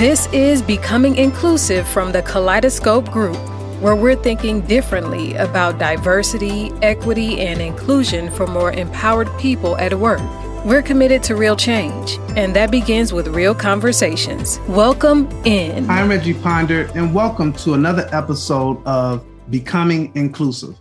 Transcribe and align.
This 0.00 0.32
is 0.32 0.62
Becoming 0.62 1.16
Inclusive 1.16 1.86
from 1.86 2.10
the 2.10 2.22
Kaleidoscope 2.22 3.10
Group, 3.10 3.36
where 3.82 3.94
we're 3.94 4.16
thinking 4.16 4.62
differently 4.62 5.34
about 5.34 5.78
diversity, 5.78 6.72
equity, 6.80 7.38
and 7.38 7.60
inclusion 7.60 8.30
for 8.30 8.46
more 8.46 8.72
empowered 8.72 9.28
people 9.38 9.76
at 9.76 9.92
work. 9.92 10.22
We're 10.64 10.80
committed 10.80 11.22
to 11.24 11.36
real 11.36 11.54
change, 11.54 12.18
and 12.34 12.56
that 12.56 12.70
begins 12.70 13.12
with 13.12 13.28
real 13.28 13.54
conversations. 13.54 14.58
Welcome 14.68 15.28
in. 15.44 15.90
I'm 15.90 16.08
Reggie 16.08 16.32
Ponder, 16.32 16.90
and 16.94 17.14
welcome 17.14 17.52
to 17.52 17.74
another 17.74 18.08
episode 18.10 18.82
of 18.86 19.22
Becoming 19.50 20.12
Inclusive. 20.14 20.80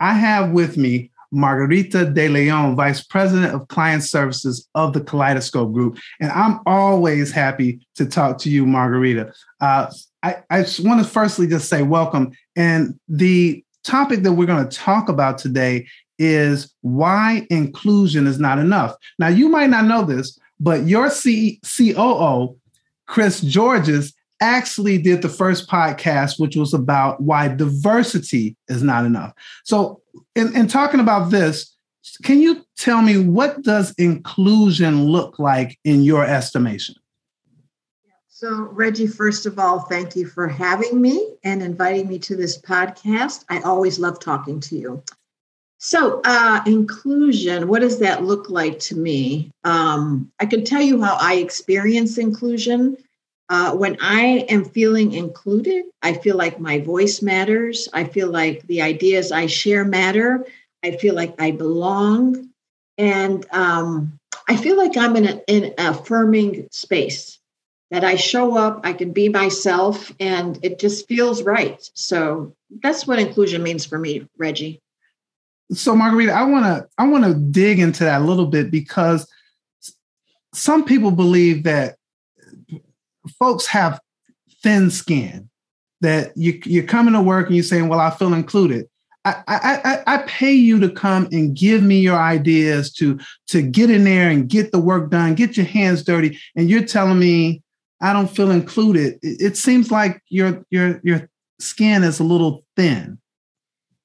I 0.00 0.12
have 0.12 0.50
with 0.50 0.76
me 0.76 1.10
Margarita 1.32 2.04
De 2.04 2.28
Leon, 2.28 2.76
Vice 2.76 3.02
President 3.02 3.54
of 3.54 3.68
Client 3.68 4.02
Services 4.02 4.68
of 4.74 4.92
the 4.92 5.00
Kaleidoscope 5.00 5.72
Group. 5.72 5.98
And 6.20 6.30
I'm 6.32 6.60
always 6.66 7.30
happy 7.30 7.80
to 7.96 8.06
talk 8.06 8.38
to 8.38 8.50
you, 8.50 8.66
Margarita. 8.66 9.32
Uh, 9.60 9.90
I, 10.22 10.36
I 10.50 10.62
just 10.62 10.80
want 10.80 11.02
to 11.02 11.08
firstly 11.08 11.46
just 11.46 11.68
say 11.68 11.82
welcome. 11.82 12.32
And 12.56 12.98
the 13.08 13.64
topic 13.84 14.22
that 14.22 14.32
we're 14.32 14.46
going 14.46 14.68
to 14.68 14.76
talk 14.76 15.08
about 15.08 15.38
today 15.38 15.86
is 16.18 16.74
why 16.82 17.46
inclusion 17.48 18.26
is 18.26 18.38
not 18.38 18.58
enough. 18.58 18.94
Now, 19.18 19.28
you 19.28 19.48
might 19.48 19.70
not 19.70 19.86
know 19.86 20.04
this, 20.04 20.38
but 20.58 20.86
your 20.86 21.08
C- 21.10 21.60
COO, 21.64 22.56
Chris 23.06 23.40
Georges, 23.40 24.12
actually 24.40 24.98
did 24.98 25.22
the 25.22 25.28
first 25.28 25.68
podcast, 25.68 26.38
which 26.38 26.56
was 26.56 26.74
about 26.74 27.20
why 27.20 27.48
diversity 27.48 28.56
is 28.68 28.82
not 28.82 29.04
enough. 29.04 29.32
So, 29.64 30.00
in, 30.34 30.54
in 30.56 30.66
talking 30.66 31.00
about 31.00 31.30
this, 31.30 31.76
can 32.22 32.40
you 32.40 32.64
tell 32.76 33.02
me 33.02 33.18
what 33.18 33.62
does 33.62 33.92
inclusion 33.92 35.04
look 35.04 35.38
like 35.38 35.78
in 35.84 36.02
your 36.02 36.24
estimation? 36.24 36.94
So, 38.28 38.70
Reggie, 38.72 39.06
first 39.06 39.44
of 39.44 39.58
all, 39.58 39.80
thank 39.80 40.16
you 40.16 40.26
for 40.26 40.48
having 40.48 40.98
me 41.00 41.34
and 41.44 41.62
inviting 41.62 42.08
me 42.08 42.18
to 42.20 42.36
this 42.36 42.58
podcast. 42.58 43.44
I 43.50 43.60
always 43.60 43.98
love 43.98 44.18
talking 44.18 44.60
to 44.60 44.76
you. 44.76 45.02
So, 45.76 46.20
uh, 46.24 46.62
inclusion, 46.66 47.68
what 47.68 47.80
does 47.80 47.98
that 47.98 48.24
look 48.24 48.48
like 48.48 48.78
to 48.80 48.96
me? 48.96 49.50
Um, 49.64 50.30
I 50.40 50.46
can 50.46 50.64
tell 50.64 50.80
you 50.80 51.02
how 51.02 51.18
I 51.20 51.34
experience 51.34 52.16
inclusion. 52.16 52.96
Uh, 53.50 53.74
when 53.74 53.96
I 54.00 54.46
am 54.48 54.64
feeling 54.64 55.12
included, 55.12 55.84
I 56.02 56.14
feel 56.14 56.36
like 56.36 56.60
my 56.60 56.78
voice 56.78 57.20
matters. 57.20 57.88
I 57.92 58.04
feel 58.04 58.30
like 58.30 58.64
the 58.68 58.80
ideas 58.80 59.32
I 59.32 59.46
share 59.46 59.84
matter. 59.84 60.46
I 60.84 60.92
feel 60.92 61.16
like 61.16 61.34
I 61.40 61.50
belong. 61.50 62.50
And 62.96 63.44
um, 63.50 64.18
I 64.48 64.56
feel 64.56 64.76
like 64.76 64.96
I'm 64.96 65.16
in, 65.16 65.26
a, 65.26 65.40
in 65.48 65.64
an 65.64 65.74
affirming 65.78 66.68
space 66.70 67.40
that 67.90 68.04
I 68.04 68.14
show 68.14 68.56
up, 68.56 68.82
I 68.84 68.92
can 68.92 69.12
be 69.12 69.28
myself, 69.28 70.12
and 70.20 70.56
it 70.62 70.78
just 70.78 71.08
feels 71.08 71.42
right. 71.42 71.90
So 71.94 72.54
that's 72.82 73.04
what 73.04 73.18
inclusion 73.18 73.64
means 73.64 73.84
for 73.84 73.98
me, 73.98 74.28
Reggie. 74.38 74.80
So 75.72 75.96
Margarita, 75.96 76.32
I 76.32 76.44
want 76.44 76.64
to 76.66 76.88
I 76.98 77.06
want 77.08 77.24
to 77.24 77.34
dig 77.34 77.80
into 77.80 78.04
that 78.04 78.22
a 78.22 78.24
little 78.24 78.46
bit 78.46 78.70
because 78.70 79.26
some 80.54 80.84
people 80.84 81.10
believe 81.10 81.64
that 81.64 81.96
folks 83.38 83.66
have 83.66 84.00
thin 84.62 84.90
skin 84.90 85.48
that 86.00 86.32
you, 86.36 86.60
you're 86.64 86.84
coming 86.84 87.14
to 87.14 87.22
work 87.22 87.46
and 87.46 87.56
you're 87.56 87.62
saying, 87.62 87.88
well, 87.88 88.00
I 88.00 88.10
feel 88.10 88.32
included. 88.32 88.86
I, 89.24 89.42
I, 89.46 90.02
I, 90.06 90.22
pay 90.22 90.52
you 90.52 90.80
to 90.80 90.88
come 90.88 91.28
and 91.30 91.54
give 91.54 91.82
me 91.82 92.00
your 92.00 92.16
ideas 92.16 92.90
to, 92.94 93.18
to 93.48 93.60
get 93.60 93.90
in 93.90 94.04
there 94.04 94.30
and 94.30 94.48
get 94.48 94.72
the 94.72 94.78
work 94.78 95.10
done, 95.10 95.34
get 95.34 95.58
your 95.58 95.66
hands 95.66 96.02
dirty. 96.02 96.38
And 96.56 96.70
you're 96.70 96.86
telling 96.86 97.18
me 97.18 97.62
I 98.00 98.14
don't 98.14 98.34
feel 98.34 98.50
included. 98.50 99.18
It, 99.22 99.42
it 99.42 99.56
seems 99.58 99.90
like 99.90 100.22
your, 100.28 100.64
your, 100.70 101.02
your 101.04 101.28
skin 101.58 102.02
is 102.02 102.18
a 102.20 102.24
little 102.24 102.64
thin. 102.76 103.18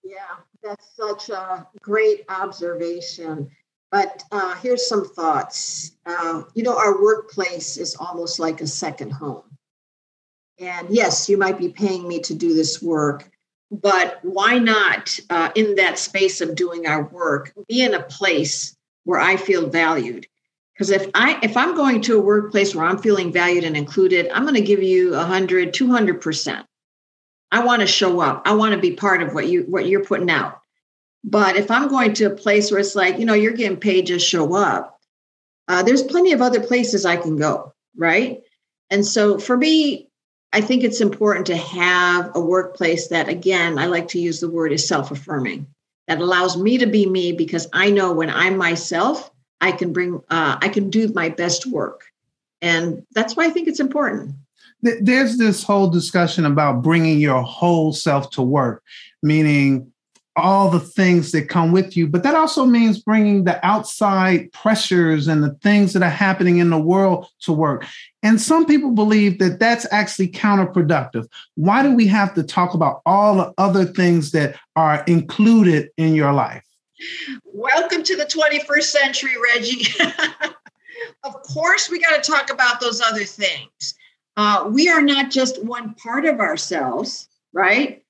Yeah, 0.03 0.17
that's 0.61 0.85
such 0.97 1.29
a 1.29 1.65
great 1.81 2.25
observation. 2.27 3.49
But 3.91 4.23
uh, 4.31 4.55
here's 4.55 4.87
some 4.87 5.07
thoughts. 5.07 5.91
Uh, 6.05 6.43
you 6.53 6.63
know, 6.63 6.77
our 6.77 7.01
workplace 7.01 7.77
is 7.77 7.95
almost 7.95 8.39
like 8.39 8.61
a 8.61 8.67
second 8.67 9.11
home. 9.11 9.43
And 10.59 10.89
yes, 10.89 11.29
you 11.29 11.37
might 11.37 11.57
be 11.57 11.69
paying 11.69 12.07
me 12.07 12.19
to 12.21 12.33
do 12.33 12.53
this 12.53 12.81
work, 12.81 13.29
but 13.71 14.19
why 14.23 14.57
not, 14.57 15.19
uh, 15.29 15.49
in 15.55 15.75
that 15.75 15.99
space 15.99 16.39
of 16.39 16.55
doing 16.55 16.87
our 16.87 17.03
work, 17.03 17.53
be 17.67 17.81
in 17.81 17.93
a 17.93 18.03
place 18.03 18.75
where 19.03 19.19
I 19.19 19.35
feel 19.35 19.67
valued? 19.69 20.27
Because 20.73 20.91
if 20.91 21.09
I 21.13 21.39
if 21.41 21.55
I'm 21.55 21.75
going 21.75 22.01
to 22.01 22.17
a 22.17 22.21
workplace 22.21 22.75
where 22.75 22.85
I'm 22.85 22.97
feeling 22.97 23.31
valued 23.31 23.63
and 23.63 23.77
included, 23.77 24.29
I'm 24.33 24.43
going 24.43 24.55
to 24.55 24.61
give 24.61 24.83
you 24.83 25.11
100, 25.11 25.73
200 25.73 26.21
percent. 26.21 26.65
I 27.51 27.63
want 27.63 27.81
to 27.81 27.87
show 27.87 28.19
up. 28.19 28.41
I 28.45 28.53
want 28.55 28.75
to 28.75 28.81
be 28.81 28.91
part 28.91 29.21
of 29.21 29.33
what 29.33 29.47
you 29.47 29.63
what 29.63 29.87
you're 29.87 30.03
putting 30.03 30.29
out. 30.29 30.59
But 31.27 31.55
if 31.57 31.71
I'm 31.71 31.87
going 31.87 32.13
to 32.13 32.25
a 32.25 32.29
place 32.29 32.69
where 32.69 32.79
it's 32.79 32.95
like, 32.95 33.17
you 33.17 33.25
know, 33.25 33.33
you're 33.33 33.53
getting 33.53 33.79
paid, 33.79 34.05
just 34.05 34.27
show 34.27 34.53
up, 34.53 34.99
uh, 35.67 35.81
there's 35.81 36.03
plenty 36.03 36.31
of 36.33 36.41
other 36.41 36.61
places 36.61 37.03
I 37.03 37.17
can 37.17 37.35
go, 37.35 37.73
right? 37.97 38.41
And 38.91 39.03
so 39.03 39.39
for 39.39 39.57
me, 39.57 40.07
I 40.53 40.61
think 40.61 40.83
it's 40.83 41.01
important 41.01 41.47
to 41.47 41.57
have 41.57 42.31
a 42.35 42.39
workplace 42.39 43.07
that, 43.07 43.27
again, 43.27 43.79
I 43.79 43.87
like 43.87 44.07
to 44.09 44.19
use 44.19 44.39
the 44.39 44.49
word 44.49 44.71
is 44.71 44.87
self 44.87 45.09
affirming, 45.09 45.65
that 46.07 46.21
allows 46.21 46.57
me 46.57 46.77
to 46.77 46.85
be 46.85 47.07
me 47.07 47.31
because 47.31 47.67
I 47.73 47.89
know 47.89 48.13
when 48.13 48.29
I'm 48.29 48.55
myself, 48.55 49.31
I 49.61 49.71
can 49.71 49.91
bring, 49.91 50.21
uh, 50.29 50.57
I 50.61 50.69
can 50.69 50.91
do 50.91 51.11
my 51.13 51.29
best 51.29 51.65
work. 51.65 52.03
And 52.61 53.03
that's 53.13 53.35
why 53.35 53.45
I 53.45 53.49
think 53.49 53.67
it's 53.67 53.79
important. 53.79 54.35
There's 54.81 55.39
this 55.39 55.63
whole 55.63 55.87
discussion 55.89 56.45
about 56.45 56.83
bringing 56.83 57.19
your 57.19 57.41
whole 57.41 57.91
self 57.93 58.29
to 58.31 58.43
work, 58.43 58.83
meaning 59.23 59.91
all 60.35 60.69
the 60.69 60.79
things 60.79 61.31
that 61.31 61.49
come 61.49 61.71
with 61.71 61.95
you, 61.95 62.07
but 62.07 62.23
that 62.23 62.35
also 62.35 62.65
means 62.65 62.99
bringing 62.99 63.43
the 63.43 63.65
outside 63.65 64.51
pressures 64.51 65.27
and 65.27 65.43
the 65.43 65.53
things 65.55 65.93
that 65.93 66.03
are 66.03 66.09
happening 66.09 66.57
in 66.57 66.69
the 66.69 66.79
world 66.79 67.27
to 67.41 67.53
work. 67.53 67.85
And 68.23 68.39
some 68.41 68.65
people 68.65 68.91
believe 68.91 69.39
that 69.39 69.59
that's 69.59 69.85
actually 69.91 70.29
counterproductive. 70.29 71.27
Why 71.55 71.83
do 71.83 71.95
we 71.95 72.07
have 72.07 72.33
to 72.35 72.43
talk 72.43 72.73
about 72.73 73.01
all 73.05 73.35
the 73.35 73.53
other 73.57 73.85
things 73.85 74.31
that 74.31 74.55
are 74.75 75.03
included 75.05 75.89
in 75.97 76.15
your 76.15 76.33
life? 76.33 76.63
Welcome 77.45 78.03
to 78.03 78.15
the 78.15 78.25
21st 78.25 78.83
century, 78.83 79.33
Reggie. 79.53 79.87
of 81.23 81.33
course, 81.43 81.89
we 81.89 81.99
got 81.99 82.21
to 82.21 82.31
talk 82.31 82.49
about 82.51 82.79
those 82.79 83.01
other 83.01 83.23
things. 83.23 83.95
Uh, 84.37 84.69
we 84.69 84.89
are 84.89 85.01
not 85.01 85.31
just 85.31 85.63
one 85.63 85.93
part 85.95 86.25
of 86.25 86.39
ourselves, 86.39 87.29
right? 87.53 88.03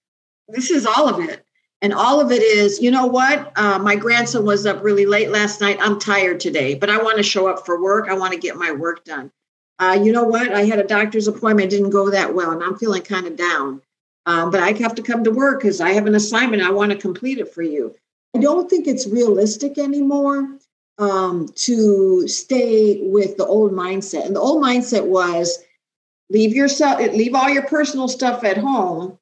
This 0.48 0.72
is 0.72 0.86
all 0.86 1.08
of 1.08 1.20
it. 1.20 1.45
And 1.86 1.94
all 1.94 2.20
of 2.20 2.32
it 2.32 2.42
is, 2.42 2.82
you 2.82 2.90
know 2.90 3.06
what? 3.06 3.52
Uh, 3.56 3.78
my 3.78 3.96
grandson 3.96 4.44
was 4.44 4.66
up 4.66 4.84
really 4.84 5.06
late 5.06 5.30
last 5.30 5.62
night. 5.62 5.78
I'm 5.80 6.00
tired 6.00 6.40
today, 6.40 6.74
but 6.74 6.90
I 6.90 6.98
want 6.98 7.18
to 7.18 7.24
show 7.24 7.48
up 7.48 7.64
for 7.64 7.80
work. 7.80 8.10
I 8.10 8.16
want 8.16 8.34
to 8.34 8.40
get 8.40 8.56
my 8.56 8.72
work 8.72 9.06
done. 9.06 9.32
Uh, 9.78 9.96
you 10.02 10.12
know 10.12 10.24
what? 10.24 10.52
I 10.52 10.62
had 10.62 10.80
a 10.80 10.84
doctor's 10.84 11.28
appointment, 11.28 11.70
didn't 11.70 11.92
go 11.92 12.10
that 12.10 12.34
well, 12.34 12.50
and 12.50 12.64
I'm 12.64 12.76
feeling 12.76 13.04
kind 13.04 13.28
of 13.28 13.36
down. 13.36 13.84
Um, 14.26 14.50
but 14.50 14.62
I 14.62 14.72
have 14.72 14.96
to 14.96 15.04
come 15.04 15.24
to 15.26 15.30
work 15.30 15.62
because 15.62 15.80
I 15.80 15.92
have 15.92 16.08
an 16.08 16.16
assignment. 16.16 16.64
I 16.64 16.72
want 16.72 16.92
to 16.92 16.98
complete 16.98 17.38
it 17.38 17.54
for 17.54 17.62
you. 17.62 17.94
I 18.36 18.40
don't 18.40 18.68
think 18.68 18.88
it's 18.88 19.06
realistic 19.06 19.78
anymore 19.78 20.58
um, 20.98 21.50
to 21.54 22.28
stay 22.28 23.02
with 23.04 23.38
the 23.38 23.46
old 23.46 23.74
mindset. 23.74 24.26
And 24.26 24.36
the 24.36 24.40
old 24.40 24.64
mindset 24.64 25.06
was 25.06 25.60
leave 26.32 26.56
yourself, 26.56 27.00
leave 27.14 27.36
all 27.36 27.52
your 27.52 27.68
personal 27.68 28.08
stuff 28.08 28.44
at 28.44 28.58
home 28.58 29.20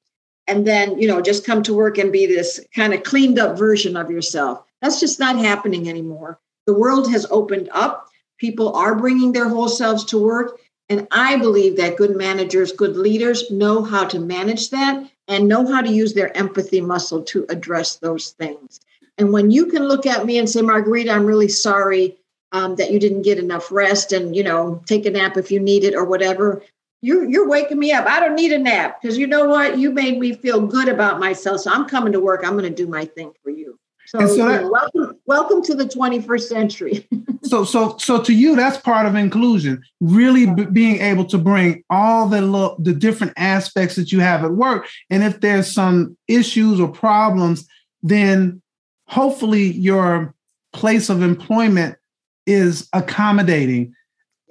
and 0.47 0.67
then 0.67 0.97
you 0.97 1.07
know 1.07 1.21
just 1.21 1.45
come 1.45 1.63
to 1.63 1.73
work 1.73 1.97
and 1.97 2.11
be 2.11 2.25
this 2.25 2.59
kind 2.75 2.93
of 2.93 3.03
cleaned 3.03 3.39
up 3.39 3.57
version 3.57 3.95
of 3.95 4.11
yourself. 4.11 4.63
That's 4.81 4.99
just 4.99 5.19
not 5.19 5.37
happening 5.37 5.89
anymore. 5.89 6.39
The 6.65 6.73
world 6.73 7.11
has 7.11 7.25
opened 7.29 7.69
up. 7.73 8.09
People 8.37 8.75
are 8.75 8.95
bringing 8.95 9.31
their 9.31 9.47
whole 9.47 9.69
selves 9.69 10.03
to 10.05 10.17
work 10.17 10.59
and 10.89 11.07
i 11.11 11.35
believe 11.37 11.77
that 11.77 11.97
good 11.97 12.15
managers 12.15 12.71
good 12.71 12.97
leaders 12.97 13.49
know 13.49 13.83
how 13.83 14.03
to 14.03 14.19
manage 14.19 14.69
that 14.69 15.09
and 15.27 15.47
know 15.47 15.65
how 15.65 15.81
to 15.81 15.91
use 15.91 16.13
their 16.13 16.35
empathy 16.37 16.81
muscle 16.81 17.21
to 17.21 17.45
address 17.49 17.95
those 17.97 18.31
things. 18.31 18.81
And 19.17 19.31
when 19.31 19.51
you 19.51 19.67
can 19.67 19.87
look 19.87 20.05
at 20.05 20.25
me 20.25 20.37
and 20.37 20.49
say 20.49 20.61
margarita 20.61 21.11
i'm 21.11 21.25
really 21.25 21.47
sorry 21.47 22.17
um, 22.51 22.75
that 22.75 22.91
you 22.91 22.99
didn't 22.99 23.23
get 23.23 23.39
enough 23.39 23.71
rest 23.71 24.11
and 24.11 24.35
you 24.35 24.43
know 24.43 24.81
take 24.85 25.05
a 25.05 25.11
nap 25.11 25.37
if 25.37 25.51
you 25.51 25.59
need 25.59 25.83
it 25.83 25.95
or 25.95 26.05
whatever 26.05 26.61
you're 27.03 27.29
you're 27.29 27.47
waking 27.47 27.77
me 27.77 27.91
up. 27.91 28.07
I 28.07 28.21
don't 28.21 28.35
need 28.35 28.53
a 28.53 28.57
nap 28.57 29.01
because 29.01 29.17
you 29.17 29.27
know 29.27 29.45
what? 29.45 29.77
You 29.77 29.91
made 29.91 30.19
me 30.19 30.33
feel 30.33 30.65
good 30.65 30.87
about 30.87 31.19
myself. 31.19 31.59
So 31.59 31.71
I'm 31.71 31.85
coming 31.85 32.13
to 32.13 32.21
work. 32.21 32.45
I'm 32.45 32.53
going 32.53 32.63
to 32.63 32.69
do 32.69 32.87
my 32.87 33.03
thing 33.03 33.33
for 33.43 33.49
you. 33.49 33.77
So, 34.05 34.25
so 34.25 34.47
that, 34.47 34.69
welcome, 34.69 35.17
welcome 35.25 35.61
to 35.63 35.75
the 35.75 35.85
21st 35.85 36.41
century. 36.41 37.07
so, 37.43 37.63
so, 37.63 37.97
so 37.97 38.21
to 38.21 38.33
you, 38.33 38.55
that's 38.55 38.77
part 38.77 39.05
of 39.05 39.15
inclusion. 39.15 39.81
Really 40.01 40.45
b- 40.45 40.65
being 40.65 40.99
able 41.01 41.25
to 41.25 41.37
bring 41.37 41.83
all 41.89 42.27
the 42.27 42.41
lo- 42.41 42.77
the 42.79 42.93
different 42.93 43.33
aspects 43.37 43.95
that 43.95 44.11
you 44.11 44.19
have 44.21 44.43
at 44.45 44.51
work, 44.51 44.87
and 45.09 45.23
if 45.23 45.41
there's 45.41 45.73
some 45.73 46.15
issues 46.27 46.79
or 46.79 46.87
problems, 46.87 47.67
then 48.01 48.61
hopefully 49.07 49.71
your 49.73 50.33
place 50.71 51.09
of 51.09 51.21
employment 51.21 51.97
is 52.45 52.87
accommodating 52.93 53.93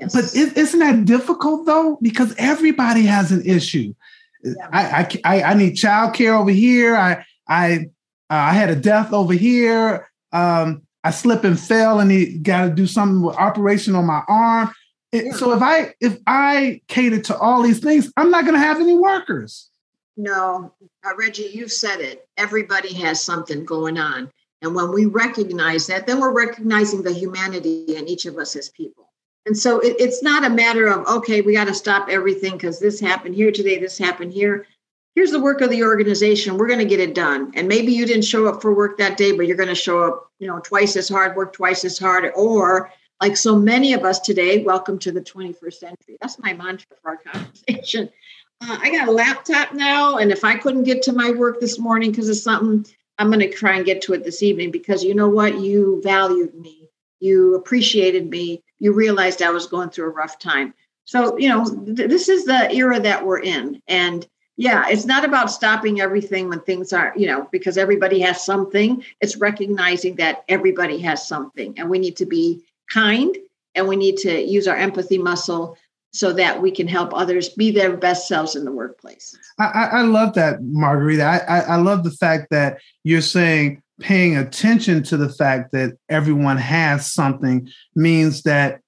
Yes. 0.02 0.14
But 0.14 0.34
is, 0.34 0.74
not 0.74 0.96
that 0.96 1.04
difficult 1.04 1.64
though? 1.64 1.96
Because 2.02 2.34
everybody 2.36 3.02
has 3.02 3.30
an 3.30 3.42
issue. 3.46 3.94
Yeah. 4.42 4.52
I, 4.72 5.20
I, 5.24 5.42
I 5.42 5.54
need 5.54 5.74
childcare 5.74 6.38
over 6.38 6.50
here. 6.50 6.96
I 6.96 7.24
I 7.48 7.86
uh, 8.28 8.34
I 8.34 8.52
had 8.52 8.70
a 8.70 8.76
death 8.76 9.12
over 9.12 9.32
here. 9.32 10.10
Um, 10.32 10.82
I 11.04 11.12
slip 11.12 11.44
and 11.44 11.58
fell, 11.58 12.00
and 12.00 12.10
he 12.10 12.38
got 12.38 12.64
to 12.64 12.70
do 12.70 12.86
something 12.86 13.22
with 13.22 13.36
operation 13.36 13.94
on 13.94 14.06
my 14.06 14.22
arm. 14.26 14.72
It, 15.12 15.26
yeah. 15.26 15.32
So 15.34 15.52
if 15.52 15.62
I 15.62 15.94
if 16.00 16.18
I 16.26 16.80
cater 16.88 17.20
to 17.20 17.38
all 17.38 17.62
these 17.62 17.78
things, 17.78 18.12
I'm 18.16 18.30
not 18.30 18.42
going 18.44 18.54
to 18.54 18.66
have 18.66 18.80
any 18.80 18.98
workers. 18.98 19.68
No, 20.16 20.74
uh, 21.06 21.16
Reggie, 21.16 21.50
you've 21.54 21.72
said 21.72 22.00
it. 22.00 22.28
Everybody 22.36 22.92
has 22.94 23.22
something 23.22 23.64
going 23.64 23.98
on, 23.98 24.32
and 24.62 24.74
when 24.74 24.90
we 24.92 25.06
recognize 25.06 25.86
that, 25.86 26.08
then 26.08 26.18
we're 26.18 26.34
recognizing 26.34 27.02
the 27.02 27.12
humanity 27.12 27.94
in 27.96 28.08
each 28.08 28.26
of 28.26 28.36
us 28.38 28.56
as 28.56 28.68
people. 28.70 29.11
And 29.46 29.56
so 29.56 29.80
it, 29.80 29.96
it's 29.98 30.22
not 30.22 30.44
a 30.44 30.50
matter 30.50 30.86
of 30.86 31.06
okay, 31.06 31.40
we 31.40 31.54
got 31.54 31.66
to 31.66 31.74
stop 31.74 32.08
everything 32.08 32.52
because 32.52 32.78
this 32.78 33.00
happened 33.00 33.34
here 33.34 33.50
today, 33.50 33.78
this 33.78 33.98
happened 33.98 34.32
here. 34.32 34.66
Here's 35.14 35.30
the 35.30 35.40
work 35.40 35.60
of 35.60 35.70
the 35.70 35.82
organization 35.82 36.56
we're 36.56 36.68
going 36.68 36.78
to 36.78 36.84
get 36.84 37.00
it 37.00 37.14
done. 37.14 37.52
And 37.54 37.68
maybe 37.68 37.92
you 37.92 38.06
didn't 38.06 38.24
show 38.24 38.46
up 38.46 38.62
for 38.62 38.74
work 38.74 38.98
that 38.98 39.16
day 39.16 39.32
but 39.32 39.46
you're 39.46 39.56
going 39.56 39.68
to 39.68 39.74
show 39.74 40.02
up 40.02 40.30
you 40.38 40.46
know 40.46 40.60
twice 40.60 40.96
as 40.96 41.08
hard 41.08 41.36
work 41.36 41.52
twice 41.52 41.84
as 41.84 41.98
hard 41.98 42.30
or 42.34 42.90
like 43.20 43.36
so 43.36 43.56
many 43.56 43.92
of 43.92 44.04
us 44.04 44.20
today 44.20 44.62
welcome 44.64 44.98
to 45.00 45.12
the 45.12 45.20
21st 45.20 45.74
century. 45.74 46.16
That's 46.20 46.38
my 46.38 46.52
mantra 46.52 46.96
for 47.02 47.10
our 47.10 47.16
conversation. 47.16 48.10
Uh, 48.64 48.78
i 48.80 48.92
got 48.92 49.08
a 49.08 49.10
laptop 49.10 49.74
now 49.74 50.18
and 50.18 50.30
if 50.30 50.44
i 50.44 50.56
couldn't 50.56 50.84
get 50.84 51.02
to 51.02 51.12
my 51.12 51.32
work 51.32 51.58
this 51.58 51.80
morning 51.80 52.12
because 52.12 52.28
of 52.28 52.36
something 52.36 52.86
i'm 53.18 53.28
going 53.28 53.40
to 53.40 53.50
try 53.50 53.76
and 53.76 53.84
get 53.84 54.00
to 54.02 54.12
it 54.12 54.24
this 54.24 54.42
evening 54.42 54.70
because 54.70 55.04
you 55.04 55.14
know 55.14 55.28
what? 55.28 55.60
You 55.60 56.00
valued 56.02 56.54
me. 56.54 56.88
You 57.20 57.54
appreciated 57.54 58.28
me 58.28 58.62
you 58.82 58.92
realized 58.92 59.40
i 59.42 59.50
was 59.50 59.66
going 59.66 59.88
through 59.88 60.06
a 60.06 60.10
rough 60.10 60.38
time. 60.38 60.74
So 61.04 61.38
you 61.38 61.48
know 61.48 61.64
th- 61.64 62.10
this 62.10 62.28
is 62.28 62.44
the 62.44 62.70
era 62.72 63.00
that 63.00 63.24
we're 63.24 63.40
in. 63.40 63.80
And 63.86 64.26
yeah 64.56 64.84
it's 64.88 65.06
not 65.06 65.24
about 65.24 65.50
stopping 65.50 66.00
everything 66.00 66.50
when 66.50 66.60
things 66.60 66.92
are 66.92 67.14
you 67.16 67.26
know 67.26 67.48
because 67.52 67.78
everybody 67.78 68.20
has 68.20 68.44
something. 68.44 69.04
It's 69.20 69.36
recognizing 69.36 70.16
that 70.16 70.44
everybody 70.48 70.98
has 70.98 71.26
something 71.26 71.78
and 71.78 71.88
we 71.88 71.98
need 71.98 72.16
to 72.16 72.26
be 72.26 72.62
kind 72.90 73.34
and 73.74 73.88
we 73.88 73.96
need 73.96 74.16
to 74.18 74.42
use 74.42 74.66
our 74.68 74.76
empathy 74.76 75.16
muscle 75.16 75.78
so 76.14 76.32
that 76.32 76.60
we 76.60 76.70
can 76.70 76.86
help 76.86 77.14
others 77.14 77.48
be 77.48 77.70
their 77.70 77.96
best 77.96 78.28
selves 78.28 78.54
in 78.54 78.66
the 78.66 78.72
workplace. 78.72 79.34
I, 79.58 79.88
I 79.92 80.02
love 80.02 80.34
that 80.34 80.62
margarita 80.62 81.22
I, 81.24 81.60
I 81.60 81.76
love 81.76 82.04
the 82.04 82.10
fact 82.10 82.48
that 82.50 82.78
you're 83.04 83.22
saying 83.22 83.81
paying 84.00 84.36
attention 84.36 85.02
to 85.04 85.16
the 85.16 85.28
fact 85.28 85.72
that 85.72 85.96
everyone 86.08 86.56
has 86.56 87.12
something 87.12 87.68
means 87.94 88.42
that 88.42 88.80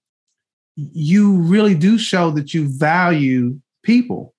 you 0.76 1.36
really 1.36 1.74
do 1.74 1.98
show 1.98 2.30
that 2.30 2.52
you 2.52 2.68
value 2.78 3.58
people 3.82 4.34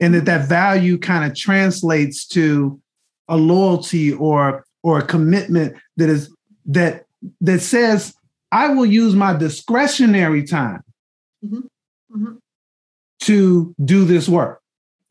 and 0.00 0.14
that 0.14 0.24
that 0.24 0.48
value 0.48 0.98
kind 0.98 1.30
of 1.30 1.36
translates 1.36 2.26
to 2.26 2.80
a 3.28 3.36
loyalty 3.36 4.12
or 4.12 4.64
or 4.82 4.98
a 4.98 5.06
commitment 5.06 5.76
that 5.96 6.08
is 6.08 6.34
that 6.64 7.04
that 7.40 7.60
says 7.60 8.14
I 8.52 8.68
will 8.68 8.86
use 8.86 9.14
my 9.14 9.34
discretionary 9.34 10.44
time 10.44 10.82
mm-hmm. 11.44 11.60
Mm-hmm. 12.14 12.36
to 13.20 13.74
do 13.84 14.04
this 14.04 14.28
work, 14.28 14.60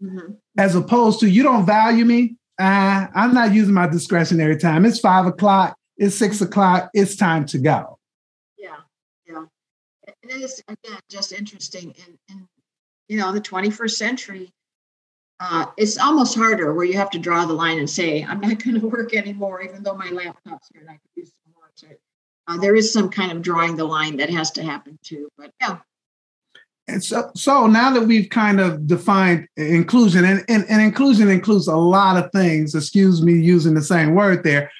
mm-hmm. 0.02 0.34
as 0.58 0.76
opposed 0.76 1.20
to 1.20 1.30
you 1.30 1.44
don't 1.44 1.66
value 1.66 2.06
me. 2.06 2.36
Uh, 2.58 3.08
I'm 3.14 3.34
not 3.34 3.54
using 3.54 3.74
my 3.74 3.88
discretionary 3.88 4.58
time. 4.58 4.86
It's 4.86 5.00
five 5.00 5.26
o'clock. 5.26 5.78
It's 5.98 6.16
six 6.16 6.42
o'clock. 6.42 6.90
It's 6.94 7.16
time 7.16 7.46
to 7.48 7.58
go. 7.58 8.00
Yeah, 8.58 8.78
yeah. 9.28 9.46
And 10.24 10.32
It 10.32 10.42
is 10.42 10.64
again 10.68 11.00
just 11.10 11.32
interesting 11.32 11.94
in, 12.08 12.18
in 12.30 12.48
you 13.08 13.18
know 13.18 13.32
the 13.32 13.42
21st 13.42 13.92
century 13.92 14.54
uh, 15.40 15.66
it's 15.78 15.98
almost 15.98 16.36
harder 16.36 16.74
where 16.74 16.86
you 16.86 16.94
have 16.94 17.10
to 17.12 17.20
draw 17.20 17.46
the 17.46 17.54
line 17.54 17.80
and 17.80 17.90
say, 17.90 18.24
I'm 18.24 18.40
not 18.40 18.60
going 18.64 18.80
to 18.80 18.88
work 18.88 19.14
anymore, 19.14 19.62
even 19.62 19.84
though 19.84 19.96
my 19.96 20.10
laptop's 20.10 20.70
here 20.72 20.82
and 20.82 20.90
I 20.90 20.94
could 20.94 21.12
use 21.16 21.32
some 21.44 21.54
more. 21.54 21.72
So, 21.76 21.88
uh, 22.48 22.58
there 22.58 22.76
is 22.76 22.94
some 22.94 23.10
kind 23.10 23.32
of 23.32 23.42
drawing 23.42 23.76
the 23.76 23.86
line 23.86 24.18
that 24.18 24.30
has 24.30 24.52
to 24.52 24.64
happen 24.64 24.98
too. 25.04 25.30
But 25.38 25.52
yeah. 25.60 25.80
And 26.88 27.04
so, 27.04 27.32
so 27.36 27.66
now 27.68 27.92
that 27.92 28.04
we've 28.04 28.30
kind 28.30 28.60
of 28.60 28.86
defined 28.86 29.48
inclusion, 29.58 30.24
and, 30.24 30.46
and, 30.48 30.66
and 30.70 30.82
inclusion 30.82 31.30
includes 31.30 31.68
a 31.68 31.76
lot 31.76 32.24
of 32.24 32.32
things, 32.32 32.76
excuse 32.76 33.22
me 33.22 33.34
using 33.34 33.74
the 33.74 33.82
same 33.82 34.14
word 34.14 34.44
there, 34.44 34.72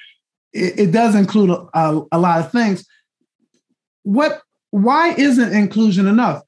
it, 0.52 0.78
it 0.78 0.92
does 0.92 1.14
include 1.14 1.50
a, 1.50 2.02
a, 2.12 2.18
lot 2.18 2.40
of 2.40 2.52
things. 2.52 2.86
What, 4.04 4.40
why 4.70 5.14
isn't 5.14 5.52
inclusion 5.52 6.06
enough? 6.06 6.42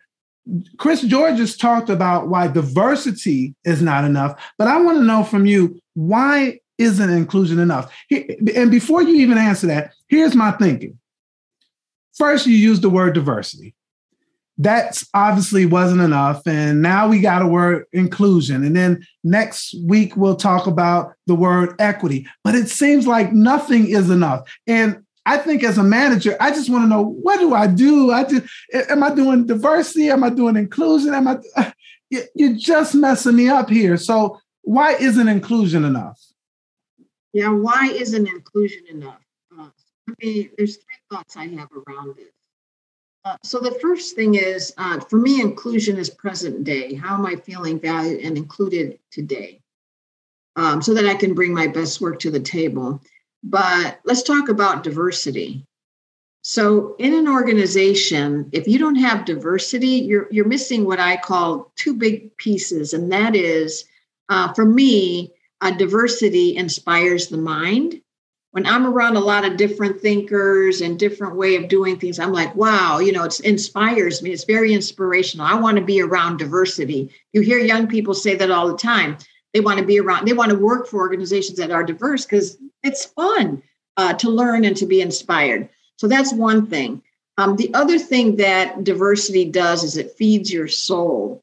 Chris 0.78 1.02
George 1.02 1.38
has 1.38 1.56
talked 1.56 1.90
about 1.90 2.28
why 2.28 2.46
diversity 2.46 3.54
is 3.64 3.82
not 3.82 4.04
enough, 4.04 4.40
but 4.58 4.68
I 4.68 4.80
want 4.80 4.98
to 4.98 5.04
know 5.04 5.24
from 5.24 5.44
you 5.44 5.80
why 5.94 6.60
isn't 6.78 7.10
inclusion 7.10 7.58
enough? 7.58 7.92
And 8.10 8.70
before 8.70 9.02
you 9.02 9.16
even 9.16 9.36
answer 9.36 9.66
that, 9.66 9.92
here's 10.08 10.36
my 10.36 10.52
thinking. 10.52 10.98
First, 12.16 12.46
you 12.46 12.56
use 12.56 12.80
the 12.80 12.90
word 12.90 13.14
diversity. 13.14 13.74
That 14.58 15.02
obviously 15.14 15.66
wasn't 15.66 16.00
enough. 16.00 16.46
And 16.46 16.82
now 16.82 17.08
we 17.08 17.20
got 17.20 17.42
a 17.42 17.46
word 17.46 17.84
inclusion. 17.92 18.64
And 18.64 18.74
then 18.74 19.06
next 19.22 19.74
week, 19.84 20.16
we'll 20.16 20.36
talk 20.36 20.66
about 20.66 21.12
the 21.26 21.34
word 21.34 21.76
equity. 21.78 22.26
But 22.42 22.54
it 22.54 22.68
seems 22.68 23.06
like 23.06 23.32
nothing 23.32 23.88
is 23.88 24.10
enough. 24.10 24.50
And 24.66 25.04
I 25.26 25.38
think 25.38 25.62
as 25.62 25.78
a 25.78 25.84
manager, 25.84 26.36
I 26.40 26.50
just 26.50 26.70
want 26.70 26.84
to 26.84 26.88
know 26.88 27.02
what 27.02 27.38
do 27.38 27.54
I 27.54 27.66
do? 27.66 28.10
I 28.10 28.24
just 28.24 28.46
am 28.72 29.02
I 29.02 29.14
doing 29.14 29.46
diversity? 29.46 30.08
Am 30.10 30.24
I 30.24 30.30
doing 30.30 30.56
inclusion? 30.56 31.14
Am 31.14 31.28
I 31.28 31.38
you're 32.10 32.56
just 32.56 32.94
messing 32.94 33.36
me 33.36 33.48
up 33.48 33.68
here. 33.68 33.96
So 33.96 34.40
why 34.62 34.94
isn't 34.94 35.28
inclusion 35.28 35.84
enough? 35.84 36.20
Yeah, 37.32 37.50
why 37.50 37.90
isn't 37.92 38.26
inclusion 38.26 38.84
enough? 38.90 39.20
Uh, 39.56 39.68
I 40.08 40.12
mean, 40.22 40.50
there's 40.56 40.76
three 40.76 40.96
thoughts 41.10 41.36
I 41.36 41.46
have 41.48 41.68
around 41.72 42.18
it. 42.18 42.32
Uh, 43.28 43.36
so 43.42 43.58
the 43.58 43.78
first 43.82 44.16
thing 44.16 44.36
is, 44.36 44.72
uh, 44.78 44.98
for 45.00 45.18
me, 45.18 45.42
inclusion 45.42 45.98
is 45.98 46.08
present 46.08 46.64
day. 46.64 46.94
How 46.94 47.14
am 47.14 47.26
I 47.26 47.36
feeling 47.36 47.78
valued 47.78 48.24
and 48.24 48.38
included 48.38 48.98
today? 49.10 49.60
Um, 50.56 50.80
so 50.80 50.94
that 50.94 51.04
I 51.04 51.14
can 51.14 51.34
bring 51.34 51.52
my 51.52 51.66
best 51.66 52.00
work 52.00 52.18
to 52.20 52.30
the 52.30 52.40
table. 52.40 53.02
But 53.42 54.00
let's 54.04 54.22
talk 54.22 54.48
about 54.48 54.82
diversity. 54.82 55.66
So, 56.42 56.96
in 56.98 57.12
an 57.12 57.28
organization, 57.28 58.48
if 58.52 58.66
you 58.66 58.78
don't 58.78 58.94
have 58.94 59.26
diversity, 59.26 59.88
you're, 59.88 60.28
you're 60.30 60.46
missing 60.46 60.86
what 60.86 60.98
I 60.98 61.18
call 61.18 61.70
two 61.76 61.94
big 61.94 62.34
pieces. 62.38 62.94
And 62.94 63.12
that 63.12 63.36
is, 63.36 63.84
uh, 64.30 64.54
for 64.54 64.64
me, 64.64 65.32
diversity 65.76 66.56
inspires 66.56 67.28
the 67.28 67.36
mind. 67.36 68.00
When 68.52 68.66
I'm 68.66 68.86
around 68.86 69.16
a 69.16 69.20
lot 69.20 69.44
of 69.44 69.58
different 69.58 70.00
thinkers 70.00 70.80
and 70.80 70.98
different 70.98 71.36
way 71.36 71.56
of 71.56 71.68
doing 71.68 71.98
things, 71.98 72.18
I'm 72.18 72.32
like, 72.32 72.54
wow, 72.56 72.98
you 72.98 73.12
know, 73.12 73.24
it 73.24 73.40
inspires 73.40 74.22
me. 74.22 74.30
It's 74.30 74.44
very 74.44 74.72
inspirational. 74.72 75.46
I 75.46 75.54
want 75.54 75.76
to 75.76 75.84
be 75.84 76.00
around 76.00 76.38
diversity. 76.38 77.10
You 77.32 77.42
hear 77.42 77.58
young 77.58 77.86
people 77.86 78.14
say 78.14 78.34
that 78.36 78.50
all 78.50 78.68
the 78.68 78.78
time. 78.78 79.18
They 79.52 79.60
want 79.60 79.78
to 79.78 79.84
be 79.84 79.98
around, 79.98 80.26
they 80.26 80.32
want 80.32 80.50
to 80.50 80.58
work 80.58 80.86
for 80.86 80.98
organizations 80.98 81.58
that 81.58 81.70
are 81.70 81.82
diverse 81.82 82.24
because 82.24 82.58
it's 82.82 83.06
fun 83.06 83.62
uh, 83.96 84.14
to 84.14 84.30
learn 84.30 84.64
and 84.64 84.76
to 84.76 84.86
be 84.86 85.00
inspired. 85.00 85.68
So 85.96 86.06
that's 86.06 86.32
one 86.32 86.66
thing. 86.66 87.02
Um, 87.38 87.56
the 87.56 87.72
other 87.74 87.98
thing 87.98 88.36
that 88.36 88.84
diversity 88.84 89.44
does 89.44 89.84
is 89.84 89.96
it 89.96 90.16
feeds 90.16 90.52
your 90.52 90.68
soul. 90.68 91.42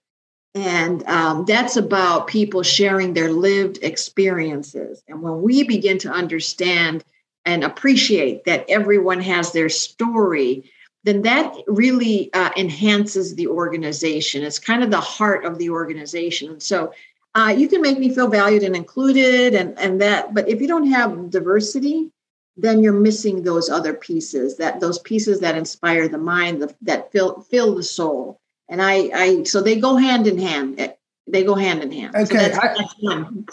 And 0.56 1.06
um, 1.08 1.46
that's 1.46 1.76
about 1.76 2.28
people 2.28 2.64
sharing 2.64 3.14
their 3.14 3.32
lived 3.32 3.80
experiences. 3.84 5.04
And 5.08 5.22
when 5.22 5.42
we 5.42 5.64
begin 5.64 5.98
to 6.00 6.10
understand 6.10 7.04
and 7.44 7.64
appreciate 7.64 8.46
that 8.46 8.66
everyone 8.70 9.22
has 9.22 9.52
their 9.52 9.70
story, 9.70 10.72
then 11.04 11.22
that 11.24 11.54
really 11.68 12.34
uh, 12.34 12.52
enhances 12.56 13.36
the 13.36 13.48
organization. 13.48 14.44
It's 14.44 14.58
kind 14.58 14.82
of 14.82 14.92
the 14.92 15.00
heart 15.00 15.46
of 15.46 15.58
the 15.58 15.70
organization. 15.70 16.50
And 16.52 16.64
so 16.64 16.94
uh, 17.36 17.54
you 17.56 17.68
can 17.68 17.82
make 17.82 18.00
me 18.00 18.16
feel 18.16 18.30
valued 18.30 18.64
and 18.64 18.76
included 18.76 19.54
and 19.54 19.78
and 19.78 20.02
that 20.02 20.34
but 20.34 20.48
if 20.48 20.62
you 20.62 20.68
don't 20.68 20.88
have 20.88 21.30
diversity 21.30 22.10
then 22.58 22.82
you're 22.82 22.94
missing 22.94 23.44
those 23.44 23.70
other 23.70 23.94
pieces 23.94 24.58
that 24.58 24.80
those 24.80 25.00
pieces 25.00 25.42
that 25.42 25.58
inspire 25.58 26.08
the 26.08 26.18
mind 26.18 26.62
the, 26.62 26.74
that 26.82 27.12
fill 27.12 27.42
fill 27.42 27.76
the 27.76 27.84
soul 27.84 28.40
and 28.70 28.82
i 28.82 29.10
i 29.14 29.44
so 29.44 29.62
they 29.62 29.80
go 29.80 29.96
hand 29.96 30.28
in 30.28 30.38
hand. 30.38 30.80
Eh, 30.80 30.92
they 31.28 31.44
go 31.44 31.56
hand 31.56 31.82
in 31.82 31.92
hand. 31.92 32.16
Okay 32.16 32.26
so 32.26 32.34
that's, 32.38 32.58
I, 32.58 32.68
that's 32.68 32.94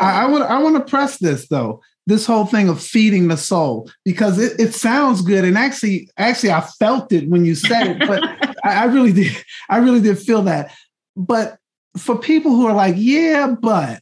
I, 0.00 0.24
I 0.24 0.26
want 0.26 0.44
i 0.44 0.58
want 0.62 0.76
to 0.76 0.90
press 0.90 1.18
this 1.18 1.48
though 1.48 1.80
this 2.06 2.26
whole 2.26 2.46
thing 2.46 2.68
of 2.68 2.82
feeding 2.82 3.28
the 3.28 3.36
soul 3.36 3.88
because 4.04 4.38
it, 4.38 4.60
it 4.60 4.74
sounds 4.74 5.22
good 5.22 5.44
and 5.44 5.56
actually 5.56 6.10
actually 6.18 6.50
i 6.50 6.60
felt 6.60 7.12
it 7.12 7.28
when 7.28 7.44
you 7.44 7.54
said 7.54 7.86
it 7.86 7.98
but 8.00 8.22
I, 8.64 8.82
I 8.82 8.84
really 8.86 9.12
did 9.12 9.32
i 9.70 9.78
really 9.78 10.00
did 10.00 10.18
feel 10.18 10.42
that. 10.42 10.72
But 11.16 11.58
for 11.96 12.18
people 12.18 12.52
who 12.52 12.66
are 12.66 12.74
like, 12.74 12.94
yeah, 12.96 13.54
but 13.60 14.00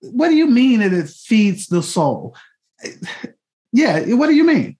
what 0.00 0.28
do 0.28 0.34
you 0.34 0.46
mean 0.46 0.80
that 0.80 0.92
it 0.92 1.08
feeds 1.08 1.66
the 1.68 1.82
soul? 1.82 2.36
Yeah, 3.72 4.14
what 4.14 4.26
do 4.26 4.34
you 4.34 4.44
mean? 4.44 4.76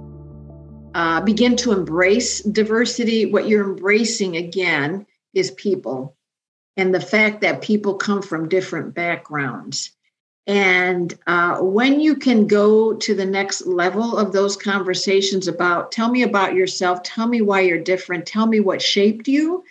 uh, 0.96 1.20
begin 1.20 1.58
to 1.58 1.74
embrace 1.74 2.40
diversity, 2.42 3.26
what 3.26 3.50
you're 3.50 3.70
embracing 3.70 4.38
again 4.38 5.06
is 5.34 5.52
people 5.52 6.16
and 6.78 6.96
the 6.96 7.02
fact 7.02 7.42
that 7.42 7.62
people 7.62 7.96
come 7.96 8.22
from 8.22 8.48
different 8.48 8.96
backgrounds. 8.96 9.92
And 10.48 11.14
uh, 11.28 11.58
when 11.58 12.00
you 12.00 12.16
can 12.16 12.48
go 12.48 12.94
to 12.94 13.14
the 13.14 13.26
next 13.26 13.68
level 13.68 14.18
of 14.18 14.32
those 14.32 14.56
conversations 14.56 15.50
about, 15.50 15.92
tell 15.92 16.10
me 16.10 16.24
about 16.24 16.54
yourself, 16.54 17.04
tell 17.04 17.28
me 17.28 17.42
why 17.42 17.60
you're 17.62 17.78
different, 17.78 18.26
tell 18.26 18.48
me 18.48 18.62
what 18.62 18.82
shaped 18.82 19.28
you. 19.28 19.66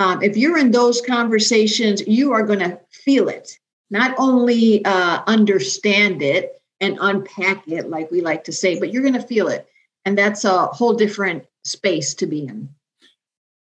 Um, 0.00 0.20
if 0.20 0.36
you're 0.36 0.58
in 0.58 0.72
those 0.72 1.00
conversations, 1.00 2.04
you 2.08 2.32
are 2.32 2.42
going 2.42 2.58
to 2.58 2.80
feel 2.90 3.28
it, 3.28 3.56
not 3.90 4.16
only 4.18 4.84
uh, 4.84 5.22
understand 5.28 6.22
it 6.22 6.60
and 6.80 6.98
unpack 7.00 7.68
it, 7.68 7.88
like 7.88 8.10
we 8.10 8.20
like 8.20 8.42
to 8.44 8.52
say, 8.52 8.80
but 8.80 8.92
you're 8.92 9.02
going 9.02 9.14
to 9.14 9.22
feel 9.22 9.46
it. 9.46 9.68
And 10.06 10.16
that's 10.16 10.44
a 10.44 10.66
whole 10.68 10.94
different 10.94 11.44
space 11.64 12.14
to 12.14 12.26
be 12.26 12.46
in. 12.46 12.70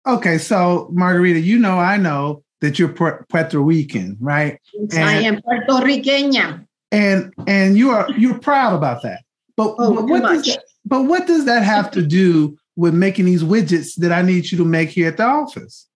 Okay, 0.06 0.38
so 0.38 0.90
Margarita, 0.92 1.40
you 1.40 1.58
know, 1.58 1.80
I 1.80 1.98
know 1.98 2.44
that 2.62 2.78
you're 2.78 2.90
Puerto 2.90 3.60
Rican, 3.60 4.18
right? 4.20 4.60
And, 4.92 4.94
I 4.94 5.14
am 5.14 5.42
Puerto 5.42 5.86
Riqueña. 5.86 6.68
And 6.92 7.34
and 7.48 7.78
you 7.78 7.90
are 7.90 8.10
you're 8.12 8.38
proud 8.38 8.76
about 8.76 9.02
that. 9.02 9.24
But, 9.58 9.76
oh, 9.80 10.02
what 10.02 10.22
does 10.22 10.46
that, 10.46 10.64
but 10.86 11.04
what 11.04 11.26
does 11.26 11.46
that 11.46 11.64
have 11.64 11.90
to 11.92 12.02
do 12.02 12.58
with 12.76 12.94
making 12.94 13.26
these 13.26 13.44
widgets 13.44 13.96
that 13.96 14.12
I 14.12 14.22
need 14.22 14.52
you 14.52 14.58
to 14.58 14.66
make 14.66 14.90
here 14.90 15.08
at 15.08 15.18
the 15.18 15.24
office? 15.24 15.88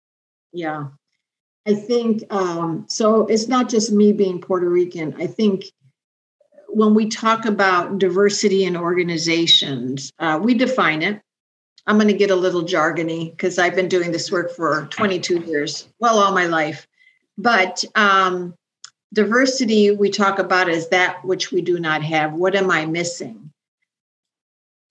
Yeah. 0.53 0.88
I 1.67 1.75
think 1.75 2.24
um, 2.34 2.86
so. 2.88 3.27
It's 3.27 3.48
not 3.48 3.69
just 3.69 3.91
me 3.91 4.13
being 4.13 4.39
Puerto 4.41 4.69
Rican. 4.69 5.13
I 5.22 5.27
think 5.27 5.65
when 6.71 6.93
we 6.93 7.07
talk 7.07 7.45
about 7.45 7.97
diversity 7.97 8.63
in 8.63 8.77
organizations, 8.77 10.11
uh, 10.19 10.39
we 10.41 10.53
define 10.53 11.01
it. 11.01 11.21
I'm 11.88 11.97
going 11.97 12.07
to 12.07 12.13
get 12.13 12.29
a 12.29 12.35
little 12.35 12.63
jargony 12.63 13.31
because 13.31 13.57
I've 13.57 13.75
been 13.75 13.88
doing 13.88 14.11
this 14.11 14.31
work 14.31 14.51
for 14.51 14.88
22 14.91 15.39
years, 15.41 15.88
well, 15.99 16.19
all 16.19 16.33
my 16.33 16.45
life. 16.45 16.88
But 17.38 17.83
um, 17.95 18.53
diversity, 19.13 19.91
we 19.91 20.09
talk 20.09 20.39
about 20.39 20.69
as 20.69 20.89
that 20.89 21.23
which 21.25 21.51
we 21.51 21.61
do 21.61 21.79
not 21.79 22.03
have. 22.03 22.33
What 22.33 22.55
am 22.55 22.69
I 22.69 22.85
missing? 22.85 23.51